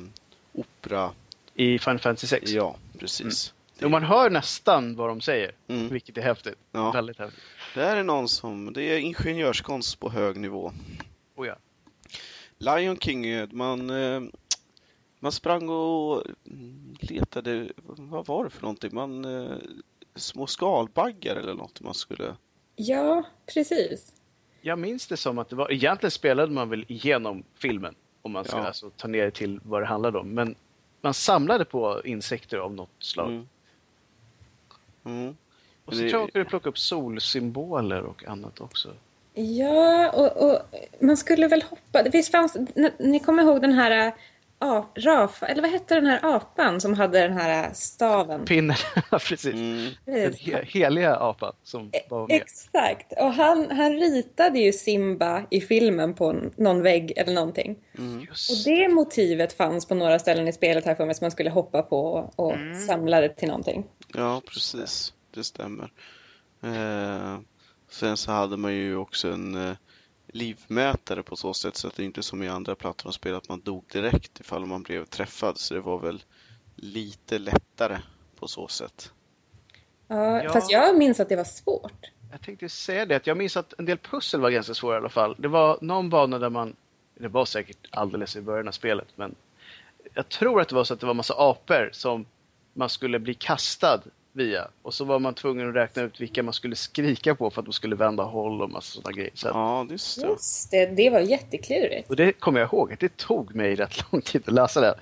[0.53, 1.11] opera...
[1.55, 2.51] I Final Fantasy 6.
[2.51, 3.55] Ja, precis.
[3.79, 5.88] Jo, man hör nästan vad de säger, Mm.
[5.88, 6.59] vilket är häftigt.
[6.72, 6.92] Ja.
[6.92, 7.42] Väldigt häftigt.
[7.74, 10.72] Det här är någon som, det är ingenjörskonst på hög nivå.
[11.37, 11.57] Oh, ja.
[12.59, 14.20] Lion King, man, eh,
[15.20, 16.22] man sprang och
[17.01, 18.90] letade, vad var det för någonting?
[18.94, 19.57] Man eh,
[20.14, 22.37] små skalbaggar eller något man skulle...
[22.80, 24.12] Ja, precis.
[24.60, 27.94] Jag minns det som att det var, egentligen spelade man väl igenom filmen.
[28.22, 28.66] Om man ska Ja.
[28.66, 30.28] alltså ta ner det till vad det handlade om.
[30.28, 30.54] Men
[31.00, 33.28] man samlade på insekter av något slag.
[33.30, 33.46] Mm.
[35.04, 35.36] Mm.
[35.84, 38.94] Och så Det- tror jag att du plocka upp solsymboler och annat också.
[39.34, 40.58] Ja, och, och
[41.00, 42.02] man skulle väl hoppa.
[42.02, 42.56] Det finns, fanns,
[42.98, 44.12] ni, kommer ihåg den här
[44.59, 48.44] ap, Rafa, eller vad hette den här apan som hade den här staven?
[48.44, 48.77] Pinnen,
[49.11, 49.55] precis.
[49.55, 49.90] Mm.
[50.05, 52.37] Den he heliga apan som var med.
[52.37, 57.77] Exakt, och han, han ritade ju Simba i filmen på någon vägg eller någonting.
[58.29, 58.51] Just.
[58.51, 61.51] Och det motivet fanns på några ställen i spelet här för mig som man skulle
[61.51, 62.01] hoppa på
[62.37, 63.87] och, och samla det till någonting.
[64.14, 65.12] Ja, precis.
[65.35, 65.92] Det stämmer.
[66.62, 67.38] Eh,
[67.90, 69.77] sen så hade man ju också en eh,
[70.28, 73.60] livmätare på så sätt så att det inte är som i andra plattformsspel att man
[73.60, 75.58] dog direkt ifall man blev träffad.
[75.58, 76.22] Så det var väl
[76.76, 77.98] lite lättare
[78.36, 79.12] på så sätt.
[80.06, 80.52] Ja, Ja.
[80.52, 82.06] Fast jag minns att det var svårt.
[82.30, 84.98] Jag tänkte säga det, att jag minns att en del pussel var ganska svåra i
[84.98, 85.36] alla fall.
[85.38, 86.76] Det var någon bana där man,
[87.14, 89.34] det var säkert alldeles i början av spelet, men
[90.14, 92.26] jag tror att det var så att det var massa apor som
[92.72, 94.02] man skulle bli kastad
[94.38, 94.68] via.
[94.83, 97.66] Och så var man tvungen att räkna ut vilka man skulle skrika på för att
[97.66, 99.31] de skulle vända håll och massa sådana grejer.
[99.35, 100.27] Så Ja, just det.
[100.27, 102.11] Just det, det var jätteklurigt.
[102.11, 104.94] och det kommer jag ihåg, att det tog mig rätt lång tid att läsa det.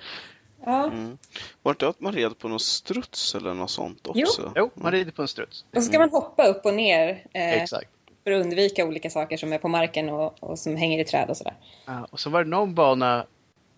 [0.65, 0.83] Ja.
[0.85, 1.17] Mm.
[1.63, 4.23] Var det inte att man red på någon struts eller något sånt Jo.
[4.23, 4.51] också?
[4.55, 5.65] Jo, man rider på en struts.
[5.75, 7.89] Och så ska man hoppa upp och ner eh, Exakt.
[8.23, 11.29] för att undvika olika saker som är på marken och, och som hänger i träd
[11.29, 11.53] och sådär.
[11.85, 13.25] Ja, och så var det någon bana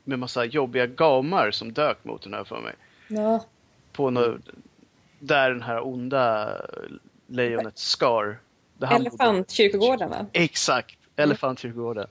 [0.03, 2.73] med massa jobbiga gamar som dök mot den här för mig.
[3.07, 3.45] Ja,
[3.93, 4.37] på nå
[5.19, 6.55] där den här onda
[7.27, 8.39] lejonet bodde.
[8.95, 10.25] Elefantkyrkogården va?
[10.33, 10.97] Exakt!
[11.15, 12.07] Elefantkyrkogården.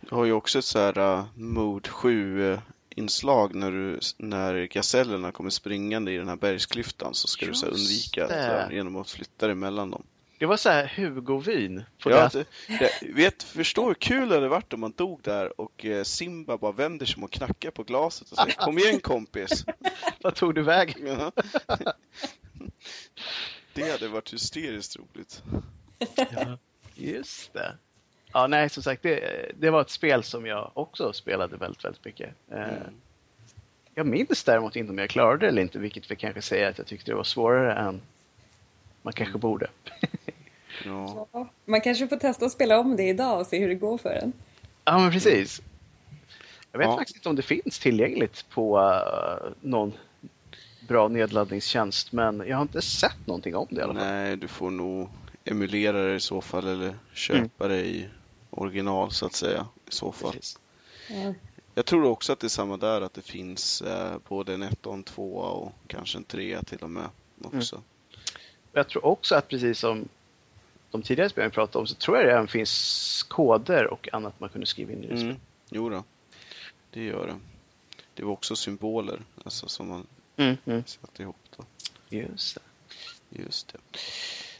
[0.00, 2.58] Du har ju också ett så här uh, Mode 7
[2.96, 7.66] inslag när, du, när gasellerna kommer springande i den här bergsklyftan så ska du så
[7.66, 8.42] här, Just undvika det.
[8.42, 10.02] här, genom att flytta dig mellan dem.
[10.38, 11.84] Det var så här Hugo-vin.
[12.04, 12.44] Ja, det.
[12.68, 16.02] det, det, vet, förstå hur kul det hade varit om man dog där och eh,
[16.02, 19.64] Simba bara vänder sig om och knackar på glaset och säger Kom igen kompis!
[20.22, 21.32] Vad tog du vägen?
[23.14, 23.22] Ja.
[23.74, 25.42] Det hade varit hysteriskt roligt.
[26.94, 27.76] Just det.
[28.32, 32.04] Ja, nej, som sagt, det, det var ett spel som jag också spelade väldigt, väldigt
[32.04, 32.30] mycket.
[32.50, 32.94] Eh, Mm.
[33.94, 36.78] Jag minns däremot inte om jag klarade det eller inte, vilket vi kanske säger att
[36.78, 38.00] jag tyckte det var svårare än
[39.02, 39.70] man kanske borde.
[40.84, 41.28] Ja.
[41.32, 43.98] Ja, man kanske får testa att spela om det idag och se hur det går
[43.98, 44.32] för en.
[44.84, 45.62] Ja, men precis.
[46.72, 46.96] Jag vet Ja.
[46.96, 49.92] faktiskt inte om det finns tillgängligt på uh, någon
[50.88, 54.02] bra nedladdningstjänst, men jag har inte sett någonting om det i alla fall.
[54.02, 55.08] Nej, du får nog
[55.44, 58.08] emulera det i så fall eller köpa det i
[58.50, 59.66] original så att säga.
[59.88, 60.36] I så fall.
[61.08, 61.34] Ja.
[61.74, 64.86] Jag tror också att det är samma där, att det finns eh, både en 1
[64.86, 67.08] och en 2 och kanske en 3 till och med
[67.42, 67.82] också.
[68.72, 70.08] Jag tror också att precis som
[70.90, 74.40] de tidigare spelen vi pratade om så tror jag det även finns koder och annat
[74.40, 75.20] man kunde skriva in i det.
[75.20, 75.36] Mm.
[75.70, 76.04] Jo då,
[76.90, 77.36] det gör det.
[78.14, 80.82] Det var också symboler alltså, som man Mm, mm.
[80.86, 81.36] satte ihop.
[81.56, 81.64] Då.
[82.08, 83.42] Just det.
[83.42, 83.78] Just det.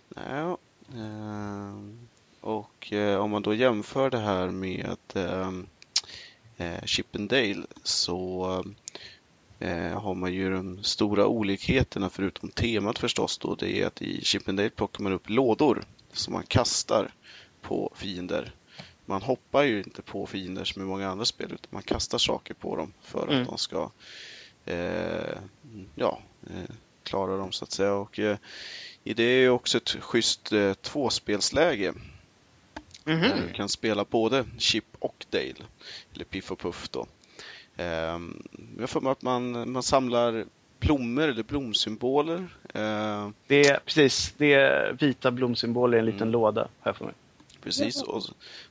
[0.08, 0.56] Nej,
[0.94, 2.08] ehm,
[2.40, 5.66] och eh, om man då jämför det här med ehm,
[6.56, 8.64] eh, Chip and Dale så
[9.58, 13.54] eh, har man ju de stora olikheterna förutom temat förstås då.
[13.54, 17.14] Det är att i Chip and Dale plockar man upp lådor som man kastar
[17.62, 18.54] på fiender.
[19.06, 22.54] Man hoppar ju inte på fiender som i många andra spel utan man kastar saker
[22.54, 23.44] på dem för att Mm.
[23.46, 23.90] de ska
[25.94, 26.18] ja,
[26.50, 27.94] eh, klara dem så att säga.
[27.94, 28.36] Och, eh,
[29.04, 31.92] i det är också ett schysst eh, tvåspelsläge.
[33.04, 33.20] Mhm.
[33.20, 35.54] Där du kan spela både Chip och Dale.
[36.14, 37.06] Eller Piff och Puff då.
[37.76, 38.42] Ehm,
[38.78, 40.44] jag får att man, man samlar
[40.80, 42.48] blommor eller blomsymboler.
[42.74, 46.32] Ehm, Det är precis, det är vita blomsymboler i en liten Mm.
[46.32, 47.14] låda här för mig.
[47.62, 48.02] precis.
[48.02, 48.22] Och,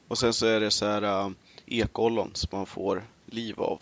[0.07, 1.33] och sen så är det så här
[1.65, 3.81] ekollon som man får liv av.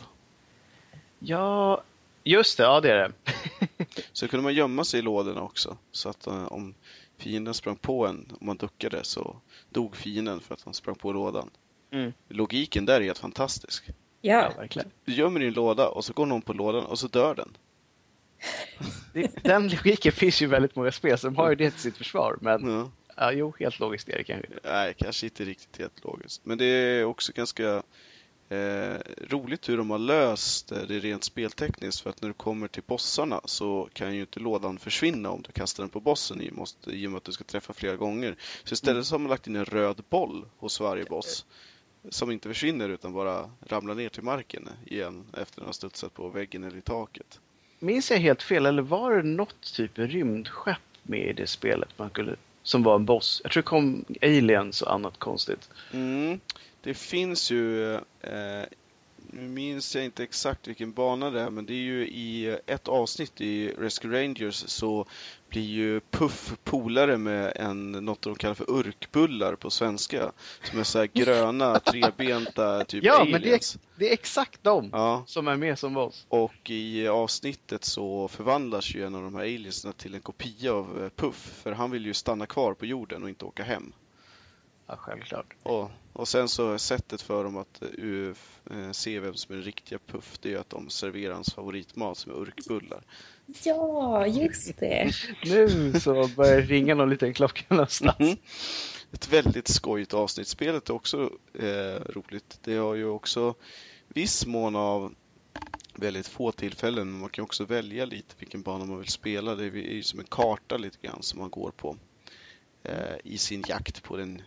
[1.20, 1.84] Ja,
[2.30, 3.12] just det, ja det är det.
[4.14, 5.78] Så kunde man gömma sig i lådorna också.
[5.92, 6.74] Så att eh, om
[7.18, 9.36] fienden sprang på en, om man duckade, så
[9.70, 11.50] dog fienden för att han sprang på lådan.
[11.92, 12.14] Mm.
[12.30, 13.90] Logiken där är helt fantastisk.
[14.22, 14.92] Ja, verkligen.
[15.06, 17.58] Du gömmer en låda och så går någon på lådan och så dör den.
[19.14, 22.38] Det, den logiken finns ju väldigt många spel, de har ju det till sitt försvar.
[22.42, 22.92] Men Ja.
[23.18, 24.48] ja, jo, helt logiskt är det kanske.
[24.64, 26.46] Nej, kanske inte riktigt helt logiskt.
[26.46, 27.84] Men det är också ganska
[28.50, 28.96] eh,
[29.28, 32.02] roligt hur de har löst eh, det rent speltekniskt.
[32.02, 35.52] För att när du kommer till bossarna så kan ju inte lådan försvinna om du
[35.52, 38.36] kastar den på bossen i, måste, i och med att du ska träffa flera gånger.
[38.64, 41.46] Så istället så har man lagt in en röd boll hos varje boss.
[42.10, 46.14] Som inte försvinner utan bara ramlar ner till marken igen efter att den har studsat
[46.14, 47.40] på väggen eller i taket.
[47.80, 51.90] Minns jag helt fel, eller var det något typ rymdskepp med i det spelet.
[51.98, 53.42] Man kunde, som var en boss.
[53.44, 55.70] Jag tror det kom aliens och annat konstigt.
[55.92, 56.40] Mm.
[56.82, 58.64] Det finns ju, eh,
[59.32, 62.88] nu minns jag inte exakt vilken bana det är, men det är ju i ett
[62.88, 65.06] avsnitt i Rescue Rangers så
[65.50, 70.32] blir ju Puff polare med en, något de kallar för urkbullar på svenska.
[70.64, 73.32] Som är så här gröna, trebenta, typ Ja, aliens.
[73.32, 73.60] men det är,
[74.00, 76.26] det är exakt de Ja, som är med som boss.
[76.30, 81.04] och i avsnittet så förvandlas ju en av de här aliensna till en kopia av
[81.04, 83.94] eh, Puff, för han vill ju stanna kvar på jorden och inte åka hem.
[84.90, 85.54] Ja, självklart.
[85.64, 88.34] Och, och sen så sättet för dem att u-
[88.72, 91.54] eh, se vem som är den riktiga Puff, det är ju att de serverar hans
[91.54, 93.04] favoritmat som är urkbullar.
[93.64, 95.12] Ja, just det.
[95.46, 98.20] Nu så börjar det ringa någon liten klocka någonstans.
[98.20, 98.38] Mhm.
[99.12, 100.48] Ett väldigt skojigt avsnitt.
[100.48, 102.60] Spelet är också eh, roligt.
[102.64, 103.56] Det har ju också
[104.08, 105.14] viss mån av
[105.96, 109.56] väldigt få tillfällen, men man kan också välja lite vilken bana man vill spela.
[109.56, 111.98] Det är ju som en karta lite grann som man går på
[113.24, 114.42] i sin jakt på den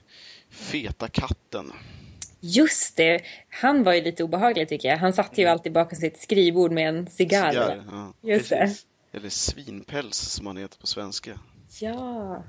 [0.50, 1.72] feta katten.
[2.40, 3.20] Just det.
[3.48, 4.98] Han var ju lite obehaglig tycker jag.
[4.98, 7.50] Han satt ju alltid bakom sitt skrivbord med en cigarr.
[7.52, 8.12] Cigarr, ja.
[8.20, 8.76] Just det.
[9.12, 11.38] Eller svinpäls som han heter på svenska.
[11.80, 12.42] Ja.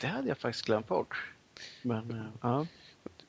[0.00, 1.32] Det hade jag faktiskt glömt bort.
[1.82, 2.66] Men, eh, ja.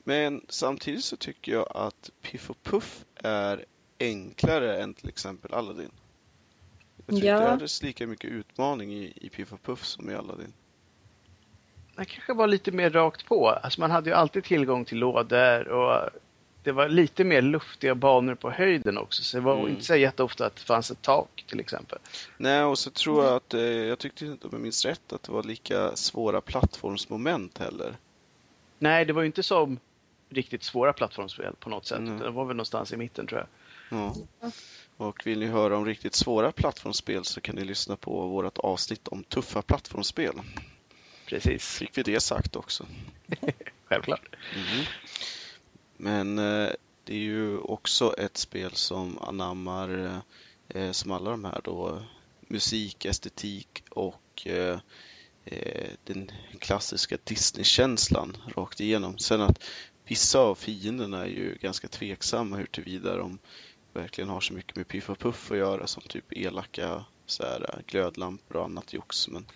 [0.04, 3.64] Men samtidigt så tycker jag att Piff och Puff är
[4.00, 5.90] enklare än till exempel Aladdin.
[7.06, 7.40] Jag tycker Ja.
[7.40, 10.52] det hade lika mycket utmaning i, i Piff och Puff som i Aladdin.
[11.96, 13.48] Det kanske var lite mer rakt på.
[13.50, 16.10] Alltså man hade ju alltid tillgång till lådor och
[16.62, 19.22] det var lite mer luftiga banor på höjden också.
[19.22, 19.68] Så det var Mm.
[19.68, 21.98] inte så jätteofta att det fanns ett tak till exempel.
[22.36, 25.22] Nej, och så tror jag att, eh, jag tyckte inte om jag minns rätt, att
[25.22, 27.96] det var lika svåra plattformsmoment heller.
[28.78, 29.78] Nej, det var ju inte som
[30.28, 31.98] riktigt svåra plattformsspel på något sätt.
[31.98, 32.18] Mm.
[32.18, 33.48] Det var väl någonstans i mitten tror jag.
[33.98, 34.14] Ja.
[34.96, 39.08] Och vill ni höra om riktigt svåra plattformsspel så kan ni lyssna på vårt avsnitt
[39.08, 40.32] om tuffa plattformsspel.
[41.26, 42.86] Precis, Fick vi det sagt också.
[43.84, 44.36] självklart.
[44.54, 44.84] Mhm.
[45.96, 46.70] Men eh,
[47.04, 50.20] det är ju också ett spel som anammar,
[50.68, 52.02] eh, som alla de här då,
[52.40, 54.78] musik, estetik och eh,
[56.04, 59.18] den klassiska Disney-känslan rakt igenom.
[59.18, 59.64] Sen att
[60.04, 63.38] vissa av fienderna är ju ganska tveksamma hur tillvida de
[63.92, 67.82] verkligen har så mycket med Piff och Puff att göra som typ elaka så här,
[67.86, 69.28] glödlampor och annat jox.
[69.28, 69.46] Men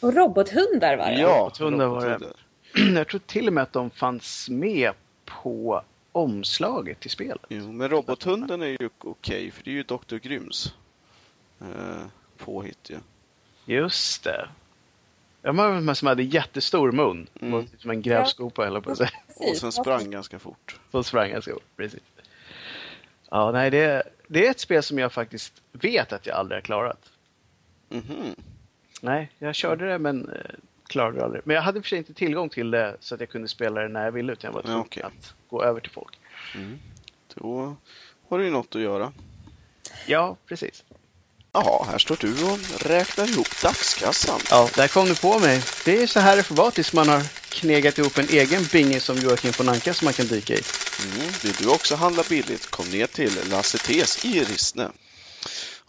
[0.00, 1.20] Och robothundar var det.
[1.20, 2.32] ja, robothundar var det.
[2.98, 4.92] Jag tror till och med att de fanns med
[5.24, 5.82] på
[6.12, 7.40] omslaget till spelet.
[7.48, 10.16] Jo, men robothunden är ju okej, för det är ju Dr.
[10.16, 10.74] Gryms
[11.60, 11.66] eh,
[12.36, 12.96] påhitt ju.
[13.64, 14.48] Just det.
[15.42, 17.26] Ja, man var som hade jättestor mun.
[17.40, 17.54] Mm.
[17.54, 17.66] Mm.
[17.78, 19.10] Som en grävskopa eller på sig.
[19.36, 20.80] Och sen sprang ganska fort.
[20.90, 21.60] Så sprang jag så.
[21.76, 22.00] Precis.
[23.30, 26.62] Ja, nej, det, det är ett spel som jag faktiskt vet att jag aldrig har
[26.62, 27.12] klarat.
[27.88, 28.34] Mhm.
[29.00, 30.34] Nej, jag körde det men eh,
[30.86, 31.42] klarade det aldrig.
[31.44, 33.88] Men jag hade för sig inte tillgång till det så att jag kunde spela det
[33.88, 35.02] när jag ville utan jag var Ja, tvungen okej.
[35.02, 36.18] att gå över till folk.
[37.34, 37.76] Då
[38.28, 39.12] har du ju något att göra.
[40.06, 40.84] Ja, precis.
[41.52, 42.58] Jaha, här står du och
[42.90, 44.40] räknar ihop dagskassan.
[44.50, 45.62] Ja, där kom du på mig.
[45.84, 49.00] Det är så här det får vara tills man har knegat ihop en egen binge
[49.00, 50.60] som Joakim von Anka som man kan dyka i.
[51.04, 51.28] Mm.
[51.42, 54.88] Vill du också handla billigt, kom ner till Lasse Tes i Rissne.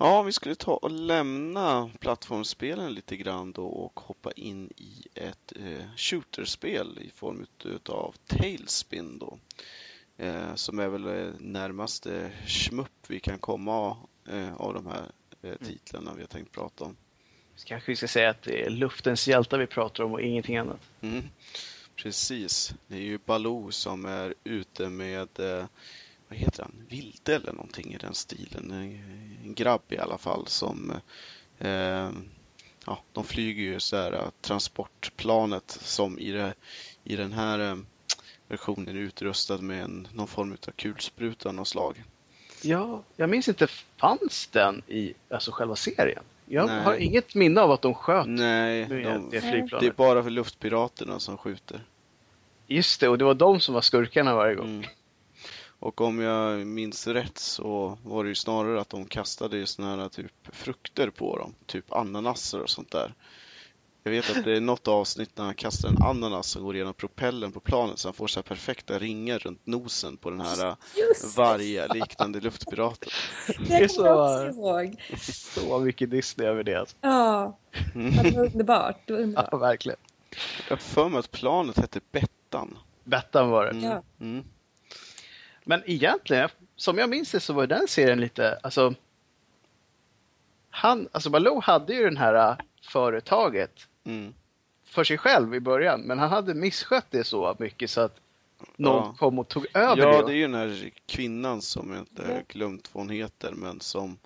[0.03, 5.53] Ja, vi skulle ta och lämna plattformsspelen lite grann då och hoppa in i ett
[5.55, 7.45] eh, shooterspel i form
[7.85, 9.37] av Tailspin då.
[10.17, 13.97] Eh, som är väl eh, närmaste schmupp vi kan komma
[14.29, 15.11] eh, av de här
[15.41, 16.97] eh, titlarna vi har tänkt prata om.
[17.55, 20.57] Så kanske vi ska säga att det är luftens hjältar vi pratar om och ingenting
[20.57, 20.81] annat.
[21.01, 21.23] Mm.
[21.95, 22.73] Precis.
[22.87, 25.65] Det är ju Baloo som är ute med, eh,
[26.27, 28.71] vad heter han, Vilde eller någonting i den stilen.
[29.51, 30.93] En, grabb i alla fall som,
[31.59, 32.09] eh,
[32.85, 36.53] ja, de flyger ju så här eh, transportplanet som i, det,
[37.03, 37.75] i den här eh,
[38.47, 42.03] versionen är utrustad med en, någon form av kulspruta av slag.
[42.63, 46.23] Ja, jag minns inte, fanns den i alltså själva serien?
[46.45, 46.83] Jag Nej.
[46.83, 49.87] har inget minne av att de sköt Nej, de, det det flygplanet.
[49.87, 51.83] är bara för luftpiraterna som skjuter.
[52.67, 54.67] Just det, och det var de som var skurkarna varje gång.
[54.67, 54.85] Mm.
[55.82, 59.96] Och om jag minns rätt så var det ju snarare att de kastade ju såna
[59.96, 61.54] här typ frukter på dem.
[61.65, 63.13] Typ ananaser och sånt där.
[64.04, 66.94] Jag vet att det är något avsnitt när han kastar en ananas som går igenom
[66.94, 70.58] propellen på planet så han får så här perfekta ringar runt nosen på den här
[70.65, 70.76] det.
[71.38, 73.10] vargliknande luftpiraten.
[73.67, 74.96] Det är så- jag också ihåg.
[75.22, 76.76] Så mycket Disney över det.
[76.76, 76.96] Alltså.
[77.02, 77.58] Ja,
[77.94, 78.98] det var underbart.
[79.06, 79.50] Det var underbart.
[79.52, 80.00] Ja, verkligen.
[80.70, 82.78] Jag har för mig att planet hette Bettan.
[83.04, 83.72] Bettan var det.
[83.72, 83.84] Mm.
[83.84, 84.04] Ja.
[84.20, 84.44] Mm.
[85.71, 88.93] Men egentligen, som jag minns det så var den serien lite, alltså...
[90.69, 94.34] Han, alltså Baloo hade ju den här äh, företaget Mm.
[94.86, 96.01] för sig själv i början.
[96.01, 98.15] Men han hade misskött det så mycket så att
[98.75, 99.15] någon Ja.
[99.19, 100.27] kom och tog över Ja, det.
[100.27, 102.34] det är ju den här kvinnan som jag inte Ja.
[102.34, 104.17] har glömt vad hon heter, men som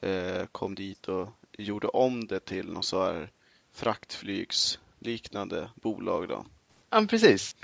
[0.00, 3.30] eh, kom dit och gjorde om det till något så här
[3.72, 6.44] fraktflygsliknande bolag då.
[6.90, 7.56] Ja, precis.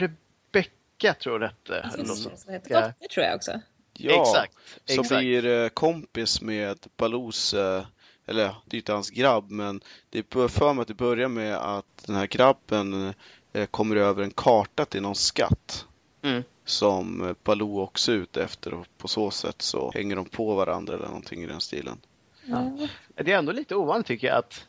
[1.03, 2.07] Rebecka tror jag det hette.
[2.17, 2.31] så
[2.69, 2.81] Ja.
[2.81, 3.61] Dotter tror jag också.
[3.93, 4.55] Ja, Exakt.
[4.87, 7.85] som blir eh, kompis med Balous, eh,
[8.27, 11.57] eller det är inte hans grabb, men det är för mig att det börjar med
[11.57, 13.15] att den här grabben
[13.53, 15.87] eh, kommer över en karta till någon skatt.
[16.23, 16.43] Mm.
[16.65, 20.95] Som Baloo också är ute efter och på så sätt så hänger de på varandra
[20.95, 22.01] eller någonting i den stilen.
[22.45, 22.89] Ja.
[23.15, 24.67] Det är ändå lite ovanligt tycker jag att,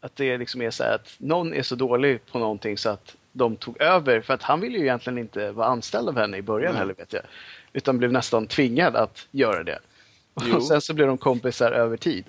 [0.00, 3.16] att det liksom är så här att någon är så dålig på någonting så att
[3.36, 4.20] de tog över.
[4.20, 6.78] För att han ville ju egentligen inte vara anställd av henne i början Nej.
[6.80, 7.22] heller vet jag.
[7.72, 9.78] Utan blev nästan tvingad att göra det.
[10.44, 10.56] Jo.
[10.56, 12.24] Och sen så blev de kompisar över tid.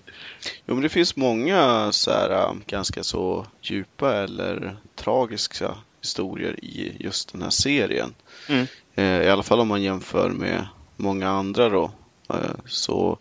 [0.65, 6.95] Jo, men det finns många så här äh, ganska så djupa eller tragiska historier i
[6.99, 8.13] just den här serien.
[8.49, 8.65] Mm.
[8.95, 11.91] Eh, I alla fall om man jämför med många andra då.
[12.29, 13.17] eh, Så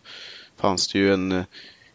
[0.57, 1.45] fanns det ju en,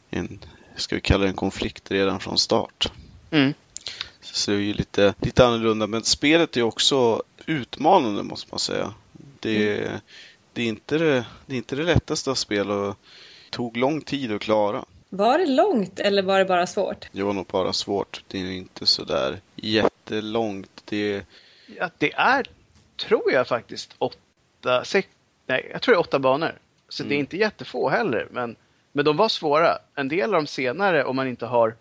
[0.09, 0.39] en
[0.75, 2.91] ska vi kalla det en konflikt redan från start.
[3.31, 3.53] Mm.
[4.31, 5.87] Så det är ju lite, lite annorlunda.
[5.87, 8.93] Men spelet är också utmanande måste man säga.
[9.39, 9.99] Det, Mm.
[10.53, 12.95] det, är, inte det, det är inte det lättaste av spel och
[13.49, 14.85] tog lång tid att klara.
[15.09, 17.07] Var det långt eller var det bara svårt?
[17.11, 18.23] Det var nog bara svårt.
[18.27, 20.81] Det är inte så där jättelångt.
[20.85, 21.25] Det,
[21.77, 22.45] Ja, det är,
[22.97, 25.07] tror jag faktiskt, åtta, sex,
[25.47, 26.59] nej, jag tror det är åtta banor.
[26.89, 27.19] Så det är Mm.
[27.19, 28.27] inte jättefå heller.
[28.31, 28.55] Men,
[28.91, 29.77] men de var svåra.
[29.95, 31.75] En del av dem senare, om man inte har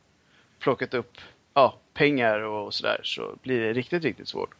[0.58, 1.12] plockat upp
[1.54, 4.54] ja, pengar och sådär, så blir det riktigt, riktigt svårt.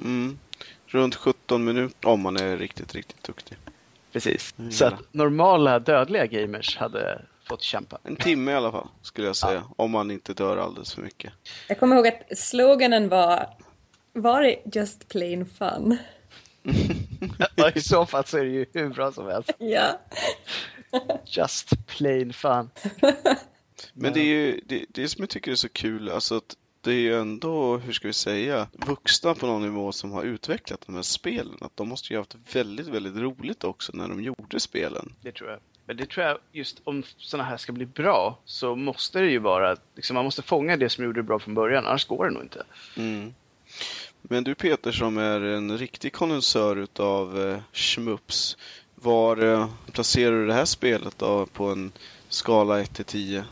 [0.00, 0.38] mm,
[0.86, 3.56] runt 17 minuter om man är riktigt, riktigt duktig.
[4.12, 4.54] Precis.
[4.58, 7.98] Mm, Så att normala dödliga gamers hade fått kämpa.
[8.04, 9.64] En timme i alla fall, skulle jag säga.
[9.76, 11.32] Om man inte dör alldeles för mycket.
[11.68, 13.46] Jag kommer ihåg att sloganen var
[14.12, 15.96] Var det just plain fun?
[17.56, 19.50] Ja, I så fall så är det ju hur bra som helst.
[19.58, 20.00] Ja.
[21.24, 22.70] Just plain fun.
[23.94, 26.90] Men det är ju det, det som jag tycker är så kul, alltså att det
[26.90, 30.94] är ju ändå, hur ska vi säga, vuxna på någon nivå som har utvecklat de
[30.94, 31.58] här spelen.
[31.60, 35.14] Att de måste ju ha haft väldigt, väldigt roligt också när de gjorde spelen.
[35.20, 35.60] Det tror jag.
[35.86, 39.38] Men det tror jag, just om sådana här ska bli bra, så måste det ju
[39.38, 42.30] vara, liksom, man måste fånga det som gjorde det bra från början, annars går det
[42.30, 42.64] nog inte.
[42.96, 43.34] Mm.
[44.22, 48.56] Men du Peter som är en riktig kondensör utav eh, schmups.
[48.94, 51.92] Var eh, placerar du det här spelet då på en
[52.28, 53.38] skala 1 till 10?
[53.38, 53.44] Eh,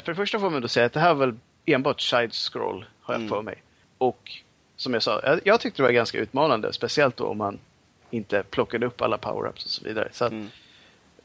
[0.00, 3.14] för det första får man då säga att det här var väl enbart side-scroll, har
[3.14, 3.28] jag Mm.
[3.28, 3.62] för mig.
[3.98, 4.32] Och
[4.76, 7.58] som jag sa, jag, jag tyckte det var ganska utmanande, speciellt då om man
[8.10, 10.08] inte plockade upp alla power-ups och så vidare.
[10.12, 10.50] Så att, Mm.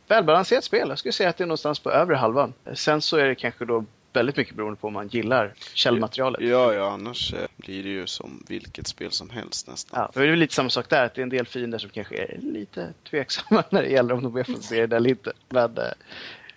[0.07, 2.53] välbalanserat spel, jag skulle säga att det är någonstans på övre halvan.
[2.73, 6.41] Sen så är det kanske då väldigt mycket beroende på om man gillar källmaterialet.
[6.41, 9.99] Ja, ja, annars eh, blir det ju som vilket spel som helst nästan.
[10.01, 11.89] Ja, det är väl lite samma sak där, att det är en del fiender som
[11.89, 15.31] kanske är lite tveksamma när det gäller om de är fanserade eller inte.
[15.49, 15.83] Men eh,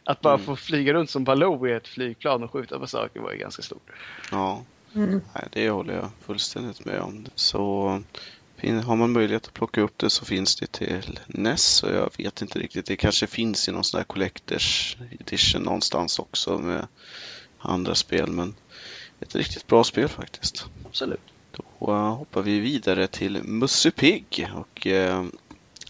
[0.09, 0.47] att bara Mm.
[0.47, 3.63] få flyga runt som Baloo i ett flygplan och skjuta på saker var ju ganska
[3.63, 3.91] stort.
[4.31, 4.63] Ja,
[4.95, 5.21] Mm.
[5.35, 7.27] nej, det håller jag fullständigt med om.
[7.35, 8.03] Så
[8.57, 12.11] fin- har man möjlighet att plocka upp det så finns det till NES och jag
[12.19, 12.87] vet inte riktigt.
[12.87, 16.87] Det kanske finns i någon sån där Collectors Edition någonstans också med
[17.59, 18.31] andra spel.
[18.31, 18.55] Men
[19.21, 20.67] ett riktigt bra spel faktiskt.
[20.87, 21.21] Absolut.
[21.57, 25.25] Då eh, hoppar vi vidare till Musse Pigg och eh,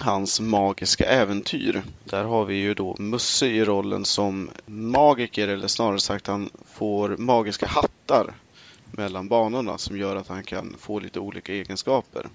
[0.01, 1.83] hans magiska äventyr.
[2.05, 7.17] Där har vi ju då Musse i rollen som magiker, eller snarare sagt han får
[7.17, 8.35] magiska hattar
[8.91, 12.29] mellan banorna som gör att han kan få lite olika egenskaper.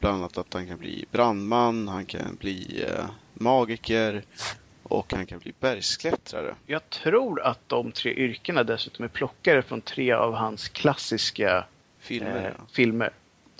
[0.00, 4.24] Bland annat att han kan bli brandman, han kan bli eh, magiker
[4.82, 6.54] och han kan bli bergsklättrare.
[6.66, 11.64] Jag tror att de tre yrkena dessutom är plockade från tre av hans klassiska
[11.98, 12.64] Filmer, eh, ja.
[12.72, 13.12] filmer.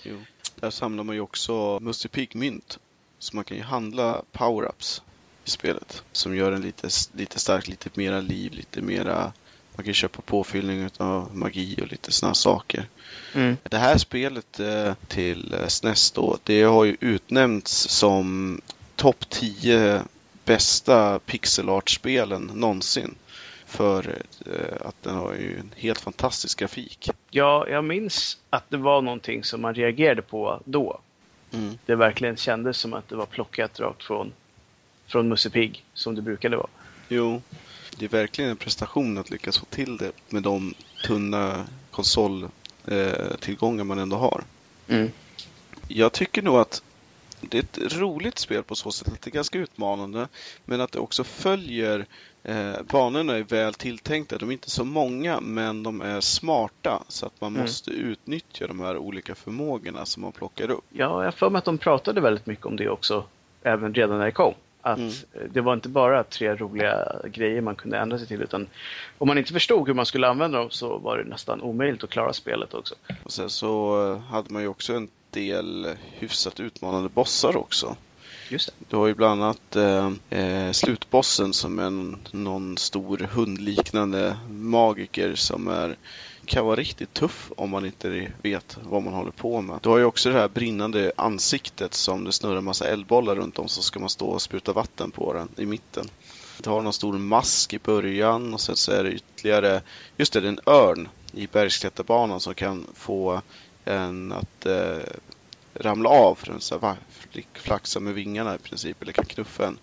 [0.03, 0.17] Jo.
[0.55, 2.79] Där samlar man ju också Musse Pigg-mynt.
[3.19, 5.03] Så man kan ju handla power-ups
[5.45, 6.03] i spelet.
[6.13, 9.33] Som gör en lite, lite stark, lite mera liv, lite mera...
[9.77, 12.89] Man kan köpa påfyllning av magi och lite sådana saker.
[13.35, 13.57] Mm.
[13.63, 18.61] Det här spelet eh, till eh, SNES då, det har ju utnämnts som
[18.97, 20.03] topp 10
[20.45, 23.15] bästa pixel art-spelen någonsin.
[23.67, 27.11] För eh, att den har ju en helt fantastisk grafik.
[27.31, 31.01] Ja, jag minns att det var någonting som man reagerade på då.
[31.53, 31.79] Mm.
[31.87, 34.33] Det verkligen kändes som att det var plockat rakt från,
[35.07, 36.69] från Musse Pigg, som det brukade vara.
[37.09, 37.43] Jo,
[37.97, 40.75] det är verkligen en prestation att lyckas få till det med de
[41.05, 44.45] tunna konsoltillgångar man ändå har.
[44.89, 45.11] Mm.
[45.89, 46.83] Jag tycker nog att
[47.41, 50.29] det är ett roligt spel på så sätt att det är ganska utmanande.
[50.65, 52.07] Men att det också följer
[52.43, 54.39] eh, banorna är väl tilltänkta.
[54.39, 57.63] De är inte så många men de är smarta så att man Mm.
[57.63, 60.85] måste utnyttja de här olika förmågorna som man plockar upp.
[60.91, 63.25] Ja, jag för mig att de pratade väldigt mycket om det också,
[63.63, 64.55] även redan när det kom.
[64.83, 65.09] Att Mm.
[65.33, 68.67] eh, det var inte bara tre roliga grejer man kunde ändra sig till, utan
[69.19, 72.11] om man inte förstod hur man skulle använda dem så var det nästan omöjligt att
[72.11, 72.95] klara spelet också.
[73.25, 77.97] Och sen så eh, hade man ju också en del hyfsat utmanande bossar också.
[78.49, 78.73] Just det.
[78.89, 85.35] Du har ju bland annat eh, eh, slutbossen som är en, någon stor hundliknande magiker
[85.35, 85.97] som är,
[86.45, 89.79] kan vara riktigt tuff om man inte vet vad man håller på med.
[89.83, 93.69] Du har ju också det här brinnande ansiktet som det snurrar massa eldbollar runt om
[93.69, 96.09] så ska man stå och spruta vatten på den i mitten.
[96.63, 99.83] Du har någon stor mask i början och sen så är det ytterligare,
[100.17, 103.43] just det, det är en örn i bergsklätterbanan som kan få
[103.89, 104.99] en att eh,
[105.75, 106.97] ramla av för den så här,
[107.53, 109.79] flaxar med vingarna i princip eller kan knuffa en.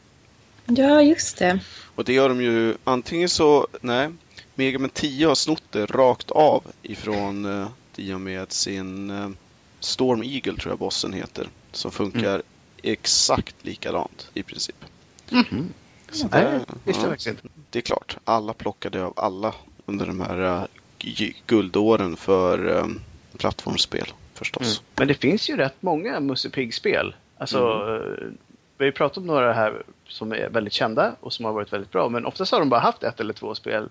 [0.66, 1.60] Ja, just det.
[1.96, 4.10] Och det gör de ju antingen så, nej,
[4.56, 9.30] Mega Man 10 har snott det rakt av ifrån eh, i och med sin eh,
[9.80, 11.50] Storm Eagle tror jag bossen heter.
[11.72, 12.42] Som funkar
[12.84, 14.76] exakt likadant i princip.
[16.12, 16.52] Så Nej, där,
[16.84, 17.48] det jag ja, inte.
[17.70, 19.54] det är klart, alla plockade av alla
[19.86, 20.68] under de här
[21.00, 22.88] gy- guldåren för eh,
[23.36, 24.62] plattformsspel förstås.
[24.80, 24.86] Mm.
[24.96, 27.16] Men det finns ju rätt många Musse Pigg-spel.
[27.38, 28.28] Alltså, eh,
[28.78, 31.74] vi har ju pratat om några här som är väldigt kända och som har varit
[31.74, 33.90] väldigt bra, men oftast har de bara haft ett eller två spel.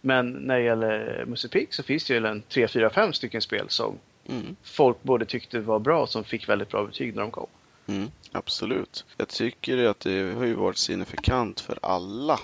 [0.00, 3.42] Men när det gäller Musse Pigg så finns det ju en tre, fyra, fem stycken
[3.42, 3.98] spel som
[4.30, 4.56] Mm.
[4.62, 7.46] folk både tyckte var bra och som fick väldigt bra betyg när de kom.
[7.86, 9.04] Mm, absolut.
[9.16, 12.40] Jag tycker att det har ju varit signifikant för alla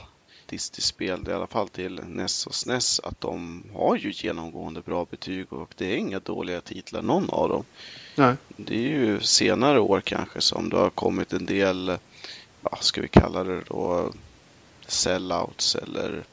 [0.47, 5.53] Disney-spel, i alla fall till NES och SNES, att de har ju genomgående bra betyg
[5.53, 7.65] och det är inga dåliga titlar, någon av dem.
[8.17, 8.35] Nej.
[8.57, 11.99] Det är ju senare år kanske som det har kommit en del,
[12.61, 14.13] vad ska vi kalla det då,
[14.87, 16.25] sellouts eller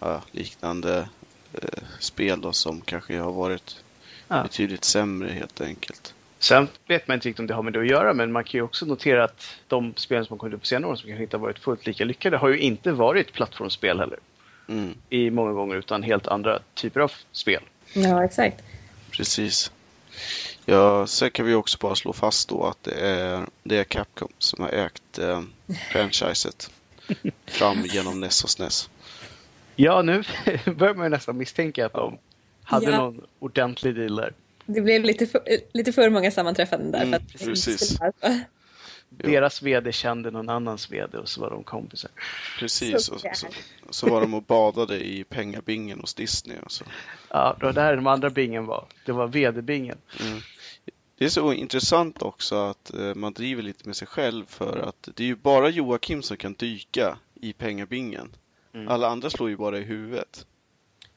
[0.00, 1.08] ja, liknande
[1.52, 3.84] eh, spel då som kanske har varit
[4.28, 4.42] Ja.
[4.42, 6.14] betydligt sämre helt enkelt.
[6.44, 8.58] Sen vet man inte riktigt om det har med det att göra, men man kan
[8.58, 11.22] ju också notera att de spel som har kommit upp på senare år som kanske
[11.22, 14.18] inte har varit fullt lika lyckade har ju inte varit plattformsspel heller.
[14.68, 14.94] Mm.
[15.10, 17.62] I många gånger, utan helt andra typer av spel.
[17.94, 18.62] Ja, exakt.
[19.10, 19.72] Precis.
[20.64, 24.28] Ja, sen kan vi också bara slå fast då att det är, det är Capcom
[24.38, 25.42] som har ägt eh,
[25.92, 26.70] franchiset
[27.46, 28.90] fram genom NES och SNES.
[29.76, 30.22] Ja, nu
[30.76, 32.18] börjar man ju nästan misstänka att de
[32.62, 32.96] hade Ja.
[32.96, 34.32] någon ordentlig deal där.
[34.66, 35.42] Det blev lite för,
[35.72, 37.02] lite för många sammanträffanden där.
[37.02, 37.98] Mm, för att precis.
[39.08, 42.10] Deras VD kände någon annans VD och så var de kompisar.
[42.58, 43.46] Precis, Så och så,
[43.90, 46.56] så var de och badade i pengabingen hos Disney.
[46.58, 46.84] Och så.
[47.28, 48.86] Ja, det var där de andra bingen var.
[49.04, 49.98] Det var VD-bingen.
[51.18, 55.08] Det är så intressant också att eh, man driver lite med sig själv för att
[55.14, 58.36] det är ju bara Joakim som kan dyka i pengabingen.
[58.74, 58.88] Mm.
[58.88, 60.46] Alla andra slår ju bara i huvudet.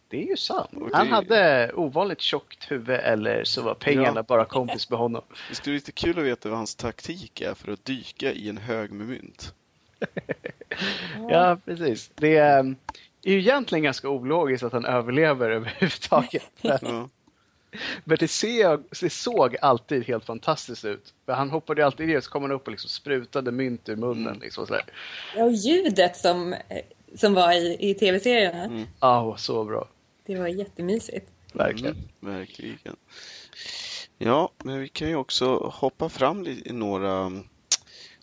[0.09, 0.69] Det är ju sant.
[0.71, 4.23] Det- Han hade ovanligt tjockt huvud eller så var pengarna Ja.
[4.23, 5.21] bara kompis med honom.
[5.49, 8.49] Det skulle vara lite kul att veta vad hans taktik är för att dyka i
[8.49, 9.53] en hög med mynt.
[11.29, 12.11] Ja, precis.
[12.15, 12.75] Det är
[13.23, 16.51] är ju egentligen ganska ologiskt att han överlever överhuvudtaget.
[16.61, 17.09] Ja.
[18.03, 21.13] Men det, ser, det såg alltid helt fantastiskt ut.
[21.25, 24.27] För han hoppade alltid ner så kom han upp och liksom sprutade mynt ur munnen.
[24.27, 24.39] Mm.
[24.41, 24.83] Liksom sådär.
[25.35, 26.59] Ja, och ljudet som, eh,
[27.15, 28.85] som var i, i tv-serierna, Mm.
[28.99, 29.87] Ah, så bra.
[30.27, 31.31] Det var jättemysigt.
[31.53, 31.95] Verkligen.
[31.95, 32.95] Mm, verkligen.
[34.17, 37.43] Ja, men vi kan ju också hoppa fram i några mm,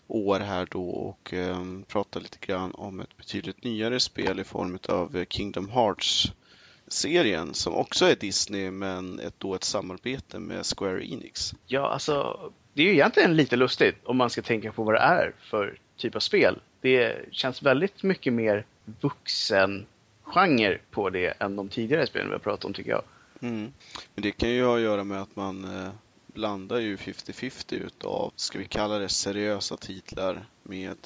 [0.07, 4.79] år här då och ehm, prata lite grann om ett betydligt nyare spel i form
[4.89, 11.05] av eh, Kingdom Hearts-serien som också är Disney men ett, då ett samarbete med Square
[11.05, 11.53] Enix.
[11.67, 12.39] Ja, alltså
[12.73, 15.79] det är ju egentligen lite lustigt om man ska tänka på vad det är för
[15.97, 16.59] typ av spel.
[16.81, 18.65] Det känns väldigt mycket mer
[19.01, 19.85] vuxen
[20.25, 23.01] genre på det än de tidigare spelen vi har pratat om tycker jag.
[23.41, 23.73] Mm.
[24.15, 25.89] Men det kan ju ha att göra med att man eh,
[26.27, 30.97] blandar ju 50-50 utav, ska vi kalla det seriösa titlar med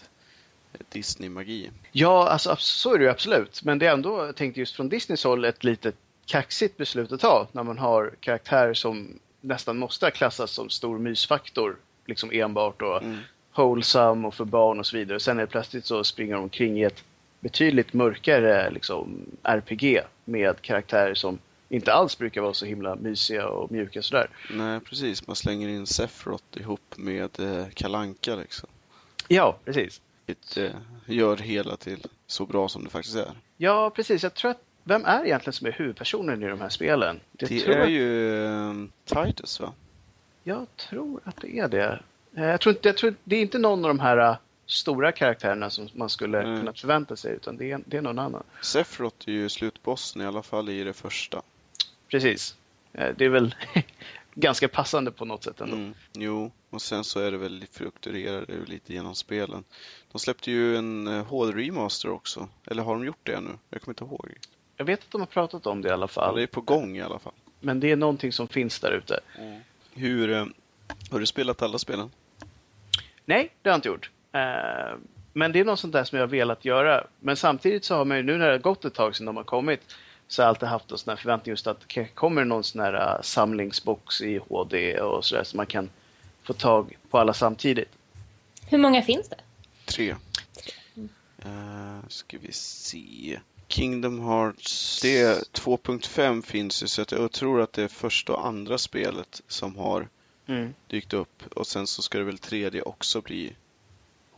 [0.74, 1.70] eh, Disney-magi.
[1.92, 3.64] Ja, alltså så är det ju absolut.
[3.64, 5.92] Men det är ändå, jag tänkte just från Disneys håll, ett lite
[6.26, 11.76] kaxigt beslut att ta när man har karaktärer som nästan måste klassas som stor mysfaktor,
[12.06, 13.18] liksom enbart och Mm.
[13.56, 15.20] wholesome och för barn och så vidare.
[15.20, 17.04] Sen är det plötsligt så springer de omkring i ett
[17.40, 23.72] betydligt mörkare liksom, RPG med karaktärer som inte alls brukar vara så himla mysiga och
[23.72, 24.30] mjuka sådär.
[24.54, 25.28] Nej, precis.
[25.28, 28.70] Man slänger in Sephiroth ihop med eh, Kalanka liksom.
[29.28, 30.02] Ja, precis.
[30.26, 30.72] Det eh,
[31.06, 33.32] gör hela till så bra som det faktiskt är.
[33.58, 34.24] Ja, precis.
[34.24, 37.20] Jag tror att, vem är egentligen som är huvudpersonen i de här spelen?
[37.38, 38.74] Jag Det tror är att- ju eh,
[39.26, 39.74] Titus va?
[40.44, 42.00] Jag tror att det är det.
[42.36, 44.38] Eh, Jag tror, inte, jag tror det är inte någon av de här
[44.70, 46.60] stora karaktärerna som man skulle Mm.
[46.60, 48.44] kunna förvänta sig, utan det är, det är någon annan.
[48.62, 51.42] Sephiroth är ju slutbossen i alla fall i det första.
[52.08, 52.56] Precis.
[52.94, 53.56] Eh, Det är väl
[54.34, 55.76] ganska passande på något sätt ändå.
[55.76, 59.64] Mm, jo, och sen så är det väl fluktuerar det lite genom spelen.
[60.12, 62.48] De släppte ju en eh, HD-remaster också.
[62.66, 63.52] Eller har de gjort det ännu?
[63.70, 64.30] Jag kommer inte ihåg.
[64.78, 66.36] Jag vet att de har pratat om det i alla Ja, fall.
[66.36, 67.34] det är på gång i alla fall.
[67.60, 69.20] Men det är någonting som finns där ute.
[69.94, 70.46] Hur, eh,
[71.12, 72.12] har du spelat alla spelen?
[73.26, 74.12] Nej, det har jag inte gjort.
[74.32, 74.98] Eh,
[75.34, 77.04] Men det är något sånt där som jag har velat göra.
[77.20, 79.38] Men samtidigt så har man ju nu när det har gått ett tag sedan de
[79.38, 79.82] har kommit
[80.28, 82.82] så har jag alltid haft en sån här förväntning just att det kommer någon sån
[82.82, 85.90] här eh, samlingsbox i HD och sådär så man kan
[86.44, 87.90] få tag på alla samtidigt.
[88.70, 89.38] Hur många finns det?
[89.86, 90.16] Tre.
[91.46, 93.40] Uh, ska vi se.
[93.68, 98.48] Kingdom Hearts det 2.5 finns ju så att jag tror att det är första och
[98.48, 100.08] andra spelet som har
[100.48, 101.44] Mm, dykt upp.
[101.56, 103.56] Och sen så ska det väl tredje också bli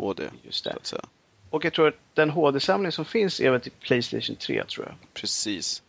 [0.02, 0.24] HD.
[0.44, 0.86] just Så det.
[0.86, 1.06] säga.
[1.50, 4.96] Och jag tror att den HD-samling som finns är väl till Playstation 3 tror jag.
[5.14, 5.84] Precis.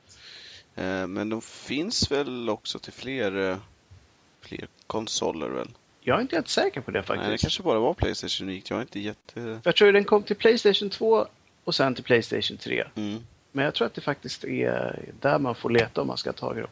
[0.75, 3.57] Eh, men de finns väl också till fler, eh,
[4.41, 5.69] fler konsoler väl?
[6.01, 7.23] Jag är inte helt säker på det faktiskt.
[7.23, 8.71] Nej, det kanske bara var Playstation unikt.
[8.71, 9.61] Jag är inte jätte...
[9.65, 11.27] Jag tror att den kom till Playstation 2
[11.65, 12.85] och sen till Playstation 3.
[12.95, 13.19] Mm.
[13.53, 16.61] Men jag tror att det faktiskt är där man får leta om man ska i
[16.61, 16.67] dem.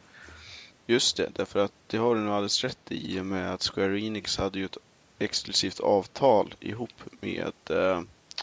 [0.87, 4.01] Just det, därför att det har du nog alldeles rätt i och med att Square
[4.01, 4.77] Enix hade ju ett
[5.21, 8.01] exklusivt avtal ihop med eh,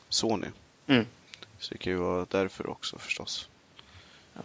[0.09, 0.47] Sony.
[0.87, 1.07] Mm.
[1.59, 3.49] Så det kan ju vara därför också förstås.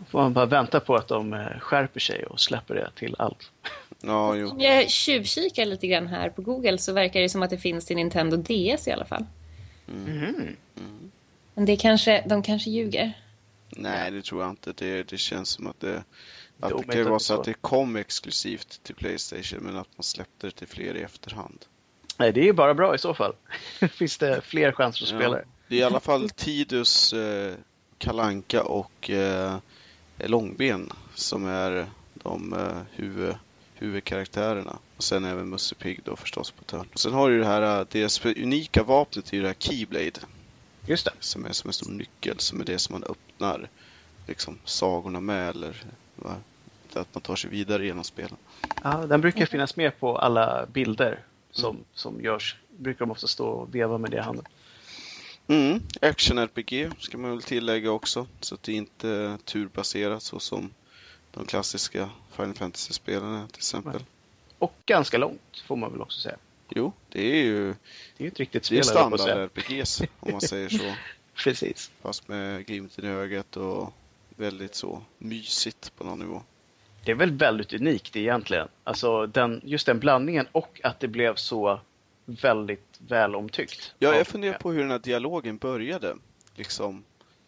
[0.10, 3.52] Får man bara vänta på att de eh, skärper sig och släpper det till allt.
[4.02, 4.50] Ja, jo.
[4.50, 7.86] Om jag tjuvkikar lite grann här på Google så verkar det som att det finns
[7.86, 9.26] till Nintendo DS i alla fall.
[9.86, 10.56] Mhm.
[11.54, 13.14] Men det kanske, de kanske ljuger.
[13.70, 14.74] Nej, det tror jag inte.
[14.74, 16.04] Det, det känns som att det...
[16.60, 17.40] Att det kan vara så.
[17.40, 21.66] att det kom exklusivt till Playstation men att man släppte det till fler i efterhand.
[22.18, 23.34] Nej, det är ju bara bra i så fall.
[23.89, 25.76] Finns det fler chanser att spela det.
[25.76, 27.53] Är i alla fall Tidus, eh,
[27.97, 29.57] Kalanka och eh,
[30.18, 33.36] Långben som är de eh, huvud,
[33.74, 34.78] huvudkaraktärerna.
[34.97, 36.88] Och sen även Musse Pigg då förstås på törn.
[36.93, 40.20] Och sen har du det här, eh, deras unika vapnet är ju det här Keyblade.
[40.88, 41.11] Just det.
[41.20, 43.70] Som är som en stor nyckel, som är det som man öppnar
[44.28, 45.84] liksom sagorna med eller
[46.16, 46.36] va?
[46.93, 48.38] att man tar sig vidare genom spelen.
[48.84, 51.20] Ja, den brukar finnas med på alla bilder
[51.54, 52.56] som, som görs.
[52.78, 54.45] Brukar de ofta stå och veva med det i handen.
[55.47, 58.28] Mm, Action-RPG ska man väl tillägga också.
[58.39, 60.74] Så att det inte är turbaserat så som
[61.32, 64.04] de klassiska Final Fantasy-spelen är till exempel.
[64.58, 66.38] Och ganska långt, får man väl också säga.
[66.70, 67.76] Jo, det är ju
[68.18, 69.36] Det är ett riktigt det är spel, att säga.
[69.36, 70.93] standard-RPGs om man säger så.
[71.43, 71.91] Precis.
[72.01, 73.93] Fast med glimten i ögat och
[74.30, 76.41] väldigt så mysigt på någon nivå.
[77.06, 78.68] Det är väl väldigt unikt egentligen.
[78.84, 81.80] Alltså den, just den blandningen och att det blev så
[82.26, 83.95] väldigt väl omtyckt.
[83.99, 86.16] Ja, jag funderar på hur den här dialogen började.
[86.56, 87.04] Liksom,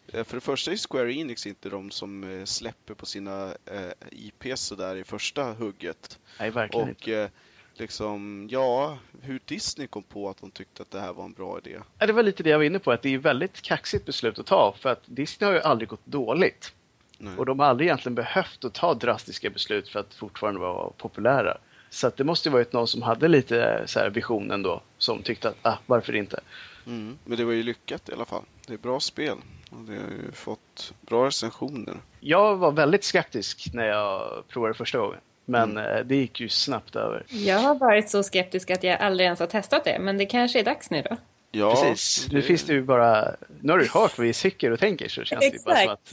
[0.08, 3.90] eh, för det första är Square Enix inte de som eh, släpper på sina eh,
[4.10, 6.18] IPs sådär i första hugget.
[6.40, 7.02] Nej, verkligen inte.
[7.02, 7.28] Och eh,
[7.74, 11.58] liksom, ja, hur Disney kom på att de tyckte att det här var en bra
[11.64, 11.78] idé.
[11.98, 14.38] Ja, det var lite det jag var inne på, att det är väldigt kaxigt beslut
[14.38, 14.74] att ta.
[14.78, 16.72] För att Disney har ju aldrig gått dåligt.
[17.18, 17.32] Nej.
[17.36, 21.58] Och de har aldrig egentligen behövt att ta drastiska beslut för att fortfarande vara populära.
[21.90, 25.22] Så att det måste ju varit någon som hade lite så här vision ändå, som
[25.22, 26.40] tyckte att, ah, varför inte?
[26.86, 27.18] Mm.
[27.24, 28.42] Men det var ju lyckat i alla fall.
[28.66, 29.36] Det är bra spel.
[29.70, 31.94] Och det har ju fått bra recensioner.
[32.20, 35.18] Jag var väldigt skeptisk när jag provade första gången.
[35.44, 37.24] Men eh, det gick ju snabbt över.
[37.28, 40.60] Jag har varit så skeptisk att jag aldrig ens har testat det, men det kanske
[40.60, 41.16] är dags nu då.
[41.50, 42.28] Ja, Precis.
[42.32, 43.36] Nu finns det ju bara...
[43.60, 46.12] Nu har du hört vad vi tycker och tänker så känns det bara som att...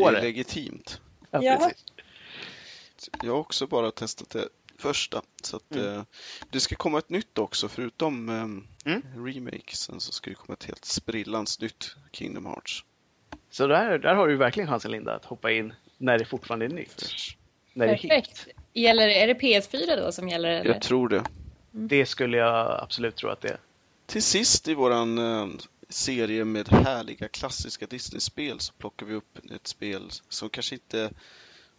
[0.00, 0.26] På det är det.
[0.26, 1.00] legitimt.
[1.30, 1.42] Ja.
[3.22, 5.22] Jag har också bara testat det första.
[5.42, 5.94] Så att, Mm.
[5.96, 6.02] eh,
[6.50, 9.26] det ska komma ett nytt också, förutom eh, Mm.
[9.26, 12.84] remakesen så ska det komma ett helt sprillans nytt Kingdom Hearts.
[13.50, 16.68] Så där, där har du verkligen chansen Linda att hoppa in när det fortfarande är
[16.70, 17.08] nytt.
[17.72, 17.96] När det är.
[17.96, 18.46] Perfekt.
[18.72, 20.48] Gäller, är det PS4 då som gäller?
[20.50, 20.70] Eller?
[20.72, 21.24] Jag tror det.
[21.70, 23.58] Det skulle jag absolut tro att det är.
[24.06, 25.46] Till sist i våran eh,
[25.88, 31.10] serie med härliga klassiska Disney-spel så plockar vi upp ett spel som kanske inte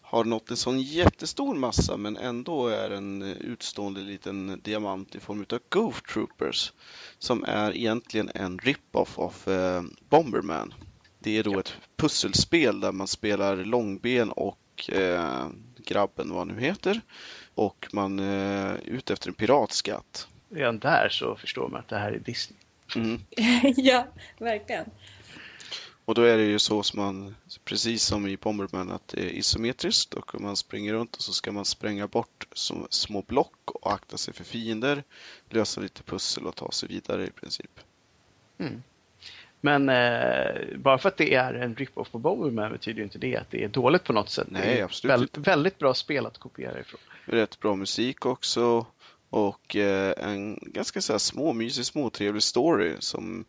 [0.01, 5.45] har nått en sån jättestor massa men ändå är en utstående liten diamant i form
[5.49, 6.73] av Goof Troopers
[7.19, 10.73] som är egentligen en rip-off av eh, Bomberman.
[11.19, 15.47] Det är då ett pusselspel där man spelar långben och eh,
[15.77, 17.01] grabben vad han nu heter
[17.55, 20.27] och man eh, är ute efter en piratskatt.
[20.49, 22.56] Redan där så förstår man att det här är Disney.
[22.95, 23.21] Mm.
[23.77, 24.07] ja,
[24.38, 24.85] verkligen.
[26.05, 27.35] Och då är det ju så som man,
[27.65, 31.51] precis som i Bomberman, att det är isometriskt och man springer runt och så ska
[31.51, 32.47] man spränga bort
[32.89, 35.03] små block och akta sig för fiender,
[35.49, 37.79] lösa lite pussel och ta sig vidare i princip.
[38.57, 38.83] Mm.
[39.61, 43.38] Men eh, bara för att det är en rip-off på Bomberman betyder ju inte det
[43.38, 44.47] att det är dåligt på något sätt.
[44.51, 46.99] Nej, absolut väldigt, väldigt bra spel att kopiera ifrån.
[47.25, 48.85] Rätt bra musik också
[49.30, 53.45] och eh, en ganska så här småmysig, småtrevlig story som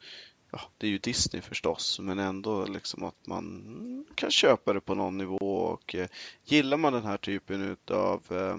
[0.50, 4.94] ja, det är ju Disney förstås, men ändå liksom att man kan köpa det på
[4.94, 6.08] någon nivå och eh,
[6.44, 8.56] gillar man den här typen av eh,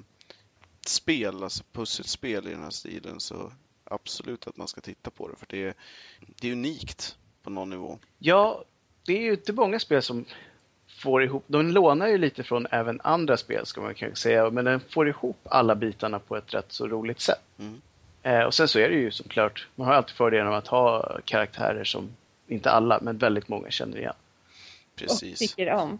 [0.86, 3.52] spel, alltså pusselspel i den här stilen så
[3.84, 5.74] absolut att man ska titta på det för det är,
[6.42, 8.00] det är unikt på någon nivå.
[8.18, 8.66] Ja,
[9.06, 10.26] det är ju inte många spel som
[11.00, 14.66] får ihop, de lånar ju lite från även andra spel ska man kanske säga, men
[14.66, 17.42] den får ihop alla bitarna på ett rätt så roligt sätt.
[17.60, 17.82] Mm.
[18.24, 21.18] Eh, och sen så är det ju såklart, man har alltid fördelen av att ha
[21.26, 22.10] karaktärer som,
[22.48, 24.14] inte alla, men väldigt många känner igen.
[24.96, 25.42] Precis.
[25.42, 26.00] Och tycker om.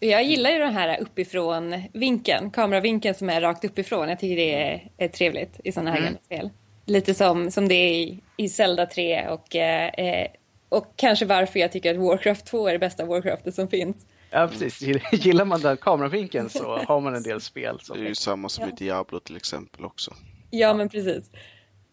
[0.00, 4.08] Jag gillar ju den här uppifrån vinkeln, kameravinkeln som är rakt uppifrån.
[4.08, 6.14] Jag tycker det är, är trevligt i sådana här mm.
[6.24, 6.50] spel.
[6.84, 10.26] Lite som, som det är i, i Zelda 3 och, eh,
[10.68, 14.06] och kanske varför jag tycker att Warcraft 2 är det bästa Warcraftet som finns.
[14.30, 14.82] Ja, precis.
[15.12, 17.80] Gillar man den kameravinkeln så har man en del spel.
[17.82, 20.14] Som det är ju samma som i Diablo till exempel också.
[20.50, 21.30] Ja, men precis.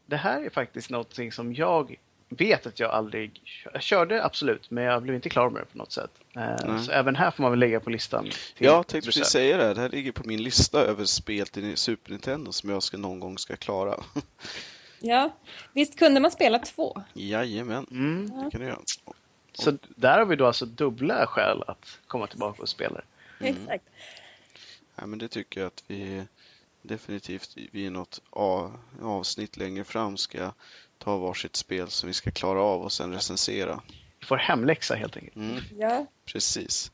[0.05, 1.95] Det här är faktiskt någonting som jag
[2.29, 3.41] vet att jag aldrig...
[3.73, 6.11] Jag körde absolut, men jag blev inte klar med det på något sätt.
[6.35, 6.79] Mm.
[6.79, 8.29] Så även här får man väl lägga på listan.
[8.57, 9.73] jag tänkte precis säga det.
[9.73, 13.19] Det här ligger på min lista över spel till Super Nintendo som jag ska någon
[13.19, 13.95] gång ska klara.
[14.99, 15.35] Ja,
[15.73, 17.01] visst kunde man spela två?
[17.13, 18.43] Jajamän, mm.
[18.43, 18.79] det kan du göra.
[19.59, 23.01] Så där har vi då alltså dubbla skäl att komma tillbaka och spela.
[23.39, 23.55] Mm.
[23.55, 23.85] Exakt.
[24.95, 26.23] Ja, men det tycker jag att vi
[26.81, 28.21] definitivt vid något
[29.01, 30.51] avsnitt längre fram ska
[30.97, 33.81] ta varsitt spel som vi ska klara av och sen recensera.
[34.19, 35.35] Vi får hemläxa helt enkelt.
[35.35, 35.61] Mm.
[35.77, 36.05] Ja.
[36.25, 36.91] Precis.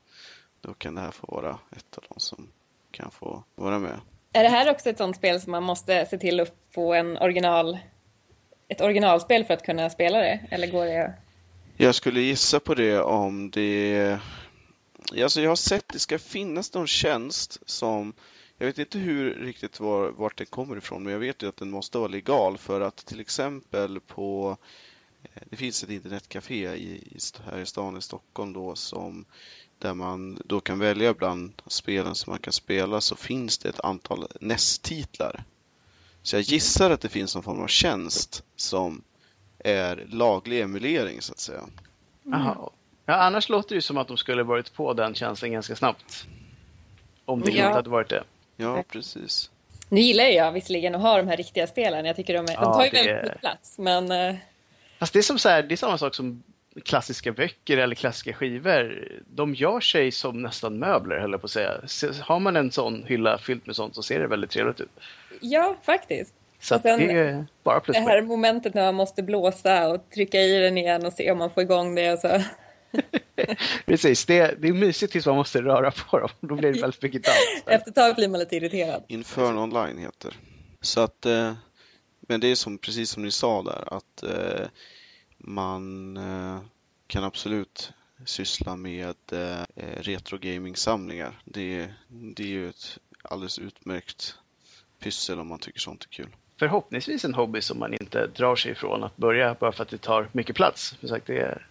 [0.60, 2.48] Då kan det här få vara ett av de som
[2.90, 4.00] kan få vara med.
[4.32, 7.18] Är det här också ett sånt spel som man måste se till att få en
[7.18, 7.78] original,
[8.68, 10.46] ett originalspel för att kunna spela det?
[10.50, 11.14] Eller går det?
[11.76, 14.18] Jag skulle gissa på det om det...
[15.22, 18.14] Alltså jag har sett det ska finnas någon tjänst som
[18.58, 21.56] jag vet inte hur riktigt var, vart den kommer ifrån, men jag vet ju att
[21.56, 24.56] den måste vara legal för att till exempel på
[25.22, 29.24] eh, det finns ett internetcafé i, här i stan i Stockholm då som
[29.78, 33.80] där man då kan välja bland spelen som man kan spela så finns det ett
[33.80, 35.44] antal NES-titlar.
[36.22, 39.02] Så jag gissar att det finns någon form av tjänst som
[39.64, 41.60] är laglig emulering så att säga.
[42.22, 42.56] Jaha.
[43.06, 46.26] Ja, annars låter det ju som att de skulle varit på den tjänsten ganska snabbt.
[47.24, 47.66] Om det ja.
[47.66, 48.24] inte hade varit det.
[48.56, 49.50] Ja, precis.
[49.88, 52.04] Nu gillar jag visserligen att ha de här riktiga spelen.
[52.04, 53.78] Jag tycker de, är, ja, de tar ju väldigt mycket plats.
[53.78, 54.10] Men...
[54.10, 54.36] Eh,
[54.98, 56.42] Fast det är, som så här, det är samma sak som
[56.84, 59.08] klassiska böcker eller klassiska skivor.
[59.26, 61.80] De gör sig som nästan möbler, höll jag på att säga.
[62.20, 64.90] Har man en sån hylla fylld med sånt så ser det väldigt trevligt ut.
[65.40, 66.34] Ja, faktiskt.
[66.62, 70.40] Så sen, det är bara plus Det här momentet när man måste blåsa och trycka
[70.40, 72.12] i den igen och se om man får igång det.
[72.12, 72.42] Och så.
[73.86, 76.28] Precis, det, det är mysigt tills man måste röra på dem.
[76.40, 77.36] Då blir det väldigt mycket dans.
[77.66, 79.04] Efter ett tag blir man lite irriterad.
[79.08, 80.36] Infern online heter
[80.80, 81.54] Så att, eh,
[82.20, 84.66] men det är som, precis som ni sa där, att eh,
[85.38, 86.60] man eh,
[87.06, 87.92] kan absolut
[88.26, 89.62] syssla med eh,
[89.96, 91.42] retro gaming-samlingar.
[91.44, 94.34] Det, det är ju ett alldeles utmärkt
[94.98, 96.36] pyssel om man tycker sånt är kul.
[96.62, 99.98] Förhoppningsvis en hobby som man inte drar sig ifrån att börja bara för att det
[99.98, 100.94] tar mycket plats.
[101.00, 101.66] För sagt, det är,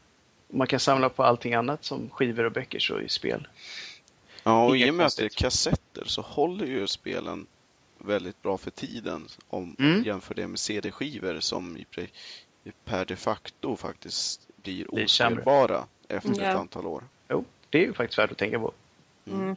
[0.48, 3.48] man kan samla på allting annat som skivor och böcker så i spel.
[4.44, 7.48] Ja, och i och med att det är kassetter så håller ju spelen
[7.98, 10.04] väldigt bra för tiden om mm.
[10.04, 11.78] jämför det med CD-skivor som
[12.86, 16.50] per de facto faktiskt blir ospelbara efter ja.
[16.50, 17.04] ett antal år.
[17.30, 18.72] Jo, det är ju faktiskt värt att tänka på.
[19.28, 19.42] Mm.
[19.42, 19.56] Mm.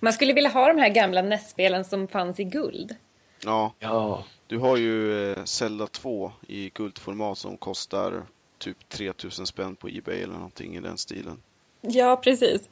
[0.00, 2.96] Man skulle vilja ha de här gamla NES-spelen som fanns i guld.
[3.40, 3.74] Ja.
[3.78, 4.24] ja.
[4.46, 8.22] Du har ju eh, Zelda 2 i guldformat som kostar
[8.58, 11.42] typ 3000 spänn på Ebay eller någonting i den stilen.
[11.80, 12.68] Ja, precis.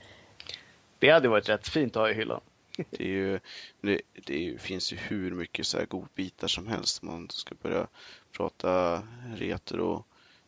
[0.98, 2.40] Det hade varit rätt fint att ha i hyllan.
[2.90, 3.40] Det, är ju,
[3.80, 7.02] det, det finns ju hur mycket så här godbitar som helst.
[7.02, 7.86] Man ska börja
[8.32, 9.02] prata
[9.36, 10.04] retro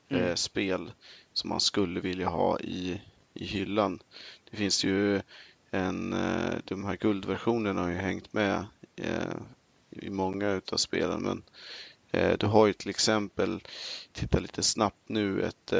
[0.08, 0.24] mm.
[0.24, 0.92] eh, spel
[1.32, 3.00] som man skulle vilja ha i,
[3.34, 4.02] i hyllan.
[4.50, 5.20] Det finns ju
[5.70, 9.36] en, eh, de här guldversionerna har ju hängt med eh,
[10.02, 11.42] i många utav spelen men
[12.12, 13.60] eh, du har ju till exempel,
[14.12, 15.72] titta lite snabbt nu, ett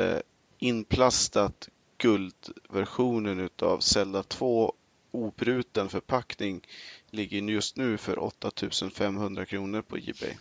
[0.58, 4.74] inplastat guldversionen utav Zelda 2
[5.10, 6.66] obruten förpackning
[7.10, 10.36] ligger just nu för 8500 kronor på Ebay.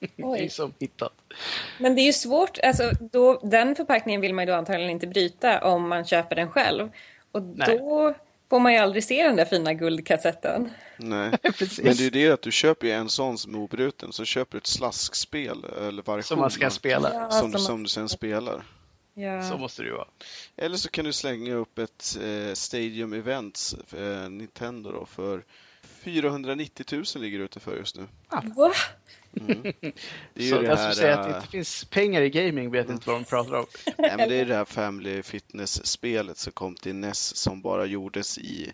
[0.16, 1.12] Det är som hittat.
[1.78, 5.06] Men det är ju svårt, alltså, då, den förpackningen vill man ju då antagligen inte
[5.06, 6.90] bryta om man köper den själv.
[7.32, 7.78] Och Nej.
[7.78, 8.14] då
[8.50, 10.70] får man ju aldrig se den där fina guldkassetten.
[10.96, 11.84] Nej, Precis.
[11.84, 14.24] men det är ju det att du köper ju en sån som är obruten, så
[14.24, 17.14] köper du ett slaskspel eller version Som man ska spela.
[17.14, 18.62] Ja, som, som som du sen spelar.
[19.14, 19.42] Ja.
[19.42, 20.08] Så måste det ju vara.
[20.56, 25.44] Eller så kan du slänga upp ett eh, Stadium Events, eh, Nintendo då, för
[25.82, 28.06] 490 000 ligger det ute för just nu.
[28.56, 28.72] Va?
[29.32, 29.92] Det
[30.34, 32.90] är ju Så det här, säger att det eh, inte finns pengar i gaming vet
[32.90, 33.66] inte vad de pratar om.
[33.98, 38.38] nej, men det är det här Family Fitness-spelet som kom till NES som bara gjordes
[38.38, 38.72] i,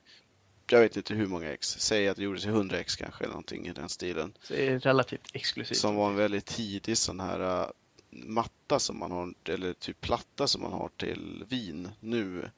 [0.70, 3.32] jag vet inte hur många ex, säg att det gjordes i 100 ex kanske, eller
[3.32, 4.32] någonting i den stilen.
[4.42, 5.78] Så det är relativt exklusivt.
[5.78, 7.70] Som var en väldigt tidig sån här uh,
[8.10, 12.50] matta som man har, eller typ platta som man har till vin nu.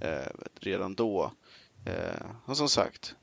[0.00, 1.32] Eh, redan då.
[1.84, 3.14] Eh, och som sagt,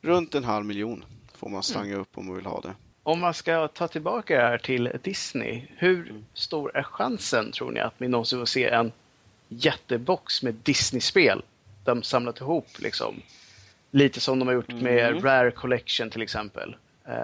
[0.00, 2.74] runt en halv miljon får man slanga upp om man vill ha det.
[3.06, 7.80] Om man ska ta tillbaka det här till Disney, hur stor är chansen tror ni
[7.80, 8.92] att vi någonsin får se en
[9.48, 11.42] jättebox med Disney-spel?
[11.84, 13.22] De samlat ihop liksom.
[13.90, 15.22] Lite som de har gjort med Mm.
[15.22, 16.76] Rare Collection till exempel.
[17.04, 17.14] Eh,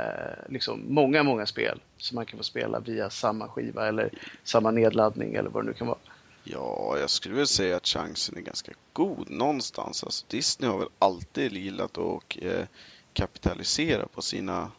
[0.49, 4.11] liksom många, många spel som man kan få spela via samma skiva eller
[4.45, 5.99] samma nedladdning eller vad det nu kan vara.
[6.45, 10.05] Ja, jag skulle väl säga att chansen är ganska god någonstans.
[10.05, 12.64] Alltså, Disney har väl alltid gillat att eh,
[13.12, 14.70] kapitalisera på sina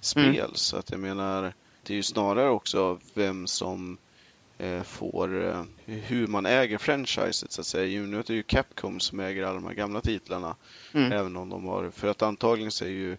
[0.00, 0.50] spel.
[0.54, 3.98] Så att jag menar, det är ju snarare också vem som
[4.58, 8.02] eh, får, eh, hur man äger franchiset så att säga.
[8.02, 10.56] Nu är det ju Capcom som äger alla de här gamla titlarna.
[10.92, 11.12] Mm.
[11.12, 13.16] Även om de har, för att antagligen så är ju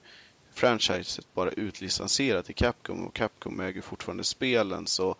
[0.54, 5.16] franchiset bara utlicensierat till Capcom och Capcom äger fortfarande spelen så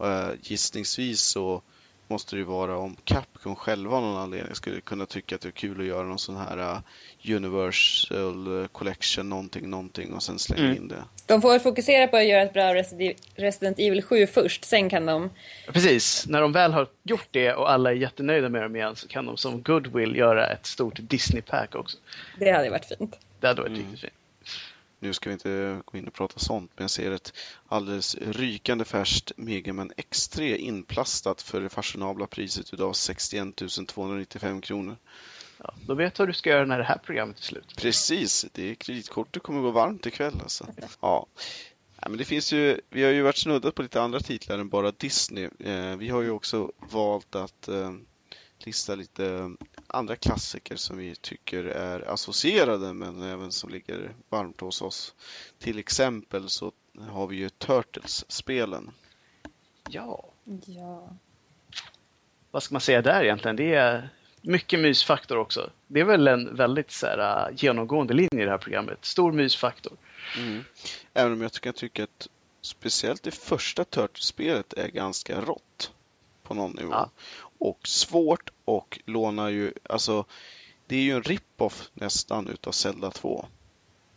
[0.00, 1.62] eh, gissningsvis så
[2.08, 5.48] måste det ju vara om Capcom själva av någon anledning skulle kunna tycka att det
[5.48, 6.78] är kul att göra någon sån här eh,
[7.36, 10.76] Universal Collection någonting, någonting och sen slänga Mm.
[10.76, 11.04] in det.
[11.26, 15.06] De får fokusera på att göra ett bra Resi- Resident Evil 7 först, sen kan
[15.06, 15.30] de...
[15.72, 19.08] Precis, när de väl har gjort det och alla är jättenöjda med dem igen så
[19.08, 21.98] kan de som goodwill göra ett stort Disney-pack också.
[22.38, 23.18] Det hade varit fint.
[23.40, 23.82] Det hade varit Mm.
[23.82, 24.12] riktigt fint.
[24.98, 27.32] Nu ska vi inte gå in och prata sånt, men jag ser ett
[27.68, 33.56] alldeles rykande färskt Megaman X3 inplastat för det fashionabla priset utav 61
[33.88, 34.96] 295 kronor.
[35.58, 37.76] Ja, då vet du vad du ska göra när det här programmet är slut.
[37.76, 40.66] Precis, det är kreditkortet kommer gå varmt ikväll alltså.
[41.00, 41.26] Ja.
[42.00, 44.68] Ja, men det finns ju, vi har ju varit snuddat på lite andra titlar än
[44.68, 45.48] bara Disney.
[45.58, 47.92] Eh, vi har ju också valt att eh,
[48.58, 49.54] lista lite
[49.88, 55.14] andra klassiker som vi tycker är associerade men även som ligger varmt hos oss.
[55.58, 56.72] Till exempel så
[57.08, 58.90] har vi ju Turtles-spelen.
[59.90, 60.24] Ja,
[60.66, 61.08] Ja.
[62.50, 63.56] vad ska man säga där egentligen?
[63.56, 64.08] Det är
[64.40, 65.70] mycket mysfaktor också.
[65.86, 69.04] Det är väl en väldigt så här, äh, genomgående linje i det här programmet.
[69.04, 69.92] Stor mysfaktor.
[71.14, 72.28] Även om jag kan tycka att
[72.60, 75.92] speciellt det första Turtles-spelet är ganska rått
[76.42, 76.90] på någon nivå.
[76.92, 77.10] Ja.
[77.58, 80.24] Och svårt och lånar ju, alltså
[80.86, 83.46] det är ju en rip-off nästan utav Zelda 2.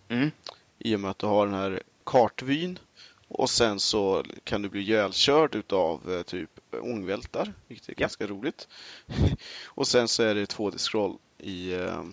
[0.10, 0.32] Mm.
[0.80, 2.80] I och med att du har den här kartvyn
[3.28, 8.02] och sen så kan du bli ihjälkörd utav eh, typ ångvältar, vilket är Ja.
[8.02, 8.68] ganska roligt.
[9.66, 12.04] och sen så är det 2D-scroll i eh,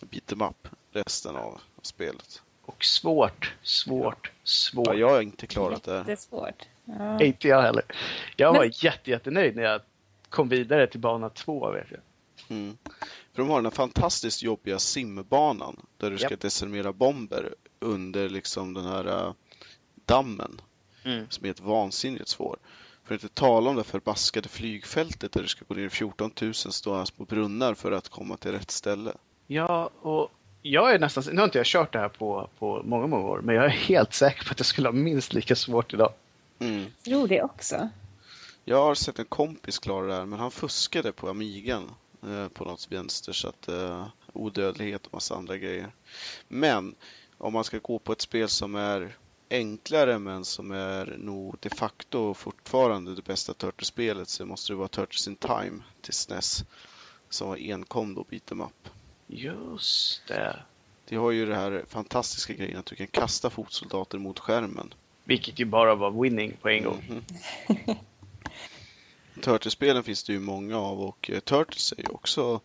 [0.00, 2.42] beat'em up resten av spelet.
[2.64, 4.86] Och svårt, svårt, svårt.
[4.86, 6.04] Ja, jag har inte klarat det här.
[6.04, 6.62] Det är svårt.
[6.84, 7.20] Ja.
[7.22, 7.84] Inte jag heller.
[8.36, 9.80] Jag var Men- jätte, jättenöjd när jag
[10.34, 11.70] kom vidare till bana två.
[11.70, 12.00] Vet jag.
[12.48, 12.76] Mm.
[13.32, 16.40] För de har den här fantastiskt jobbiga simbanan där du ska Japp.
[16.40, 19.32] desarmera bomber under liksom den här äh,
[20.04, 20.60] dammen
[21.28, 22.56] som är ett vansinnigt svår.
[23.04, 26.54] För att inte tala om det förbaskade flygfältet där du ska gå ner 14 000
[26.54, 29.12] stående på brunnar för att komma till rätt ställe.
[29.46, 30.30] Ja, och
[30.62, 33.40] jag är nästan, nu har inte jag kört det här på, på många, många år,
[33.40, 36.12] men jag är helt säker på att jag skulle ha minst lika svårt idag.
[36.58, 36.80] Mm.
[36.80, 37.88] Jag tror det också.
[38.64, 41.90] Jag har sett en kompis klara det här men han fuskade på Amigan
[42.22, 45.92] eh, på något vänster så att eh, odödlighet och massa andra grejer.
[46.48, 46.94] Men
[47.38, 49.16] om man ska gå på ett spel som är
[49.50, 54.88] enklare men som är nog de facto fortfarande det bästa Turtles-spelet så måste det vara
[54.88, 56.64] Turtles in Time till SNES
[57.28, 58.88] som var enkom då beat'em up.
[59.26, 60.56] Just det.
[61.08, 64.94] Det har ju det här fantastiska grejen att du kan kasta fotsoldater mot skärmen.
[65.24, 67.24] Vilket ju bara var winning på en gång.
[67.68, 67.94] Mhm.
[69.40, 72.60] Turtles-spelen finns det ju många av och eh, Turtles är ju också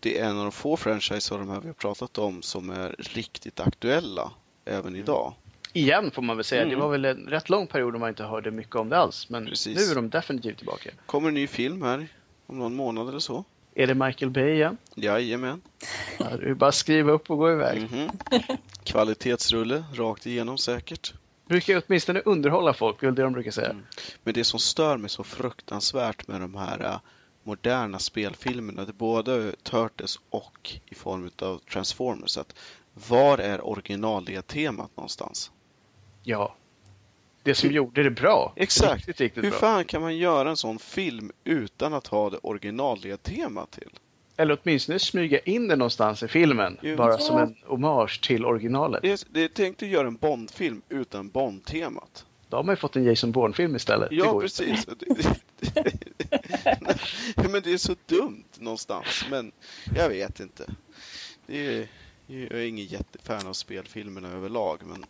[0.00, 2.70] det är en av de få franchise av de här vi har pratat om som
[2.70, 4.32] är riktigt aktuella
[4.64, 5.34] även idag.
[5.72, 6.62] Igen får man väl säga.
[6.62, 6.74] Mm.
[6.74, 9.28] Det var väl en rätt lång period då man inte hörde mycket om det alls.
[9.28, 9.78] Men Precis.
[9.78, 10.90] nu är de definitivt tillbaka.
[11.06, 12.08] Kommer en ny film här
[12.46, 13.44] om någon månad eller så.
[13.74, 14.76] Är det Michael Bay igen?
[14.94, 15.62] Jajamän.
[16.18, 17.82] Ja, det är bara att skriva upp och gå iväg.
[17.82, 18.10] Mhm.
[18.84, 21.14] Kvalitetsrulle rakt igenom säkert.
[21.50, 23.70] Brukar åtminstone underhålla folk, det är det de brukar säga.
[23.70, 23.86] Mm.
[24.22, 26.98] Men det som stör mig så fruktansvärt med de här uh,
[27.42, 32.54] moderna spelfilmerna, både Turtles och i form av Transformers, att
[33.08, 35.50] var är originaltemat någonstans?
[36.22, 36.54] Ja,
[37.42, 38.52] det som gjorde det bra.
[38.56, 38.94] Exakt.
[38.94, 39.58] Riktigt, riktigt Hur bra.
[39.58, 43.90] fan kan man göra en sån film utan att ha det originaltemat till?
[44.40, 46.78] Eller åtminstone smyga in det någonstans i filmen.
[46.82, 46.96] Jo.
[46.96, 49.02] Bara som en hommage till originalet.
[49.02, 52.24] Det är, det är tänkt att göra en Bond-film utan Bond-temat.
[52.48, 54.08] Då har man ju fått en Jason Bourne-film istället.
[54.12, 54.86] Ja, precis.
[57.36, 59.26] men det är så dumt någonstans.
[59.30, 59.52] Men
[59.96, 60.64] jag vet inte.
[61.46, 61.88] Det är,
[62.26, 64.80] jag är ingen jättefan av spelfilmerna överlag.
[64.84, 65.04] Men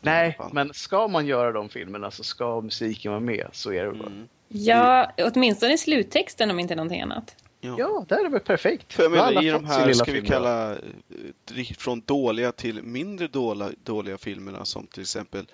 [0.00, 3.48] Nej, men ska man göra de filmerna så ska musiken vara med.
[3.52, 4.08] Så är det bara.
[4.08, 4.28] Mm.
[4.48, 7.36] Ja, åtminstone i sluttexten om inte någonting annat.
[7.64, 8.92] Ja, ja där är det väl perfekt.
[8.92, 13.70] För jag menar, i de här, ska vi kalla eh, från dåliga till mindre dåliga,
[13.82, 15.46] dåliga filmerna som till exempel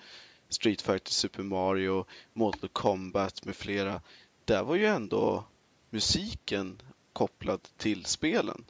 [0.49, 4.01] Street Fighter, Super Mario, Mortal Kombat med flera.
[4.45, 5.43] Där var ju ändå
[5.89, 6.81] musiken
[7.13, 8.65] kopplad till spelen.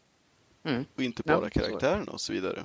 [0.63, 0.85] Mm.
[0.95, 2.63] Och inte bara ja, karaktärerna och så vidare.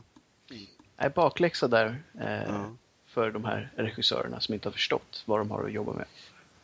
[0.97, 2.03] Nej, bakläxa där.
[2.21, 2.77] Eh, ja
[3.15, 6.07] för de här regissörerna som inte har förstått vad de har att jobba med.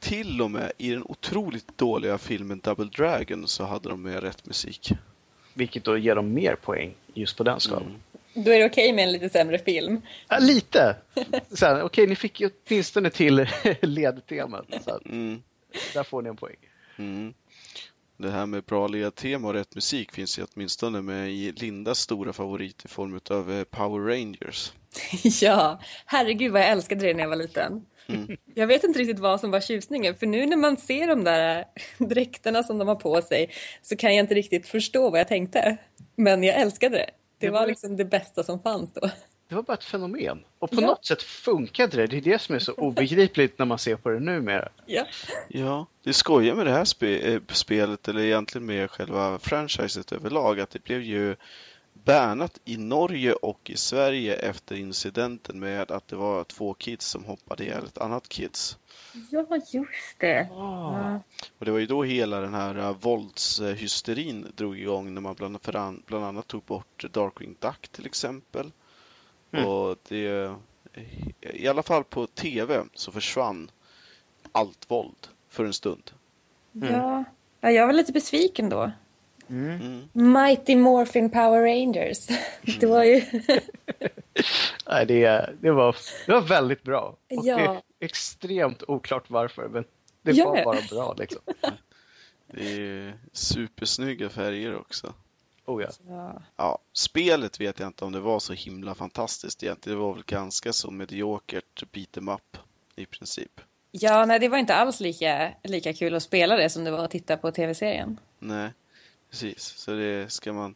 [0.01, 4.46] Till och med i den otroligt dåliga filmen Double Dragon så hade de med rätt
[4.46, 4.92] musik.
[5.55, 7.82] Vilket då ger dem mer poäng just på den skalan.
[7.82, 8.44] Mm.
[8.44, 10.01] Då är det okej okay med en lite sämre film?
[10.28, 10.96] Ja, lite!
[11.53, 13.46] Okej, okay, ni fick ju åtminstone till
[13.82, 14.66] ledtemat.
[14.84, 15.42] Så mm.
[15.94, 16.57] Där får ni en poäng.
[16.98, 17.34] Mm.
[18.16, 22.32] Det här med bra ledtema och rätt musik finns ju åtminstone med i Lindas stora
[22.32, 24.72] favorit i form av eh, Power Rangers.
[25.42, 27.86] ja, herregud vad jag älskade det när jag var liten.
[28.14, 28.36] Mm.
[28.54, 31.64] Jag vet inte riktigt vad som var tjusningen för nu när man ser de där
[31.98, 33.50] dräkterna som de har på sig
[33.82, 35.76] så kan jag inte riktigt förstå vad jag tänkte.
[36.16, 37.11] Men jag älskade det.
[37.38, 39.11] Det var liksom det bästa som fanns då.
[39.50, 40.44] Det var bara ett fenomen.
[40.58, 40.86] Och på ja.
[40.86, 42.06] något sätt funkade det.
[42.06, 44.68] Det är det som är så obegripligt när man ser på det numera.
[44.86, 45.06] Ja,
[45.48, 50.61] ja det skojar med det här spe eh, spelet, eller egentligen med själva franchiset överlag,
[50.61, 51.36] att det blev ju
[52.11, 57.24] bannat i Norge och i Sverige efter incidenten med att det var två kids som
[57.24, 58.78] hoppade ihjäl ett annat kids.
[59.30, 60.48] Ja, just det.
[60.50, 61.16] Oh.
[61.58, 65.58] Och det var ju då hela den här uh, våldshysterin drog igång när man bland,
[66.06, 68.72] bland annat tog bort Darkwing Duck till exempel.
[69.52, 69.66] Mm.
[69.66, 70.54] Och det,
[71.40, 73.70] i alla fall på tv så försvann
[74.52, 76.11] allt våld för en stund.
[76.74, 76.94] Mm.
[76.94, 77.24] Ja.
[77.61, 78.90] ja, jag var lite besviken då.
[79.51, 80.09] Mm.
[80.12, 82.26] Mighty Morphin Power Rangers.
[82.80, 83.22] det var ju...
[84.88, 85.96] Nej, det, det, var,
[86.26, 87.16] det var väldigt bra.
[87.30, 87.82] Och ja.
[88.01, 89.84] extremt oklart varför, men
[90.22, 90.51] det ja.
[90.51, 91.42] var bara bra liksom.
[92.53, 95.14] Det är supersnygga färger också.
[95.66, 95.88] Oh ja.
[96.09, 96.42] ja.
[96.57, 96.78] ja.
[96.92, 99.98] Spelet vet jag inte om det var så himla fantastiskt egentligen.
[99.98, 102.57] Det var väl ganska så mediokert beat em up
[102.96, 103.61] i princip.
[103.90, 107.05] Ja, nej det var inte alls lika, lika kul att spela det som det var
[107.05, 108.20] att titta på tv-serien.
[108.38, 108.70] Nej,
[109.31, 109.62] precis.
[109.62, 110.74] Så det ska man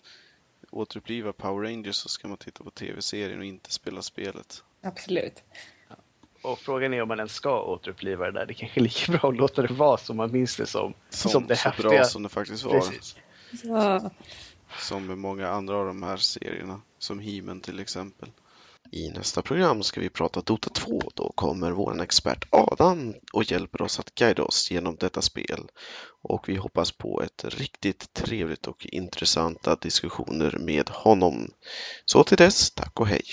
[0.70, 4.62] återuppliva Power Rangers så ska man titta på tv-serien och inte spela spelet.
[4.82, 5.42] Absolut.
[5.88, 5.96] Ja.
[6.42, 8.46] Och frågan är om man ens ska återuppliva det där.
[8.46, 10.94] Det kanske är lika bra att låta det vara som man minns det som.
[11.10, 11.88] Som, som det så häftiga.
[11.88, 12.80] bra som det faktiskt var.
[12.80, 13.16] Precis.
[13.62, 14.10] Ja.
[14.78, 18.28] Som med många andra av de här serierna, som he till exempel.
[18.90, 21.02] I nästa program ska vi prata Dota 2.
[21.14, 25.68] Då kommer vår expert Adam och hjälper oss att guida oss genom detta spel.
[26.22, 31.50] Och vi hoppas på ett riktigt trevligt och intressanta diskussioner med honom.
[32.04, 33.24] Så till dess, tack och hej!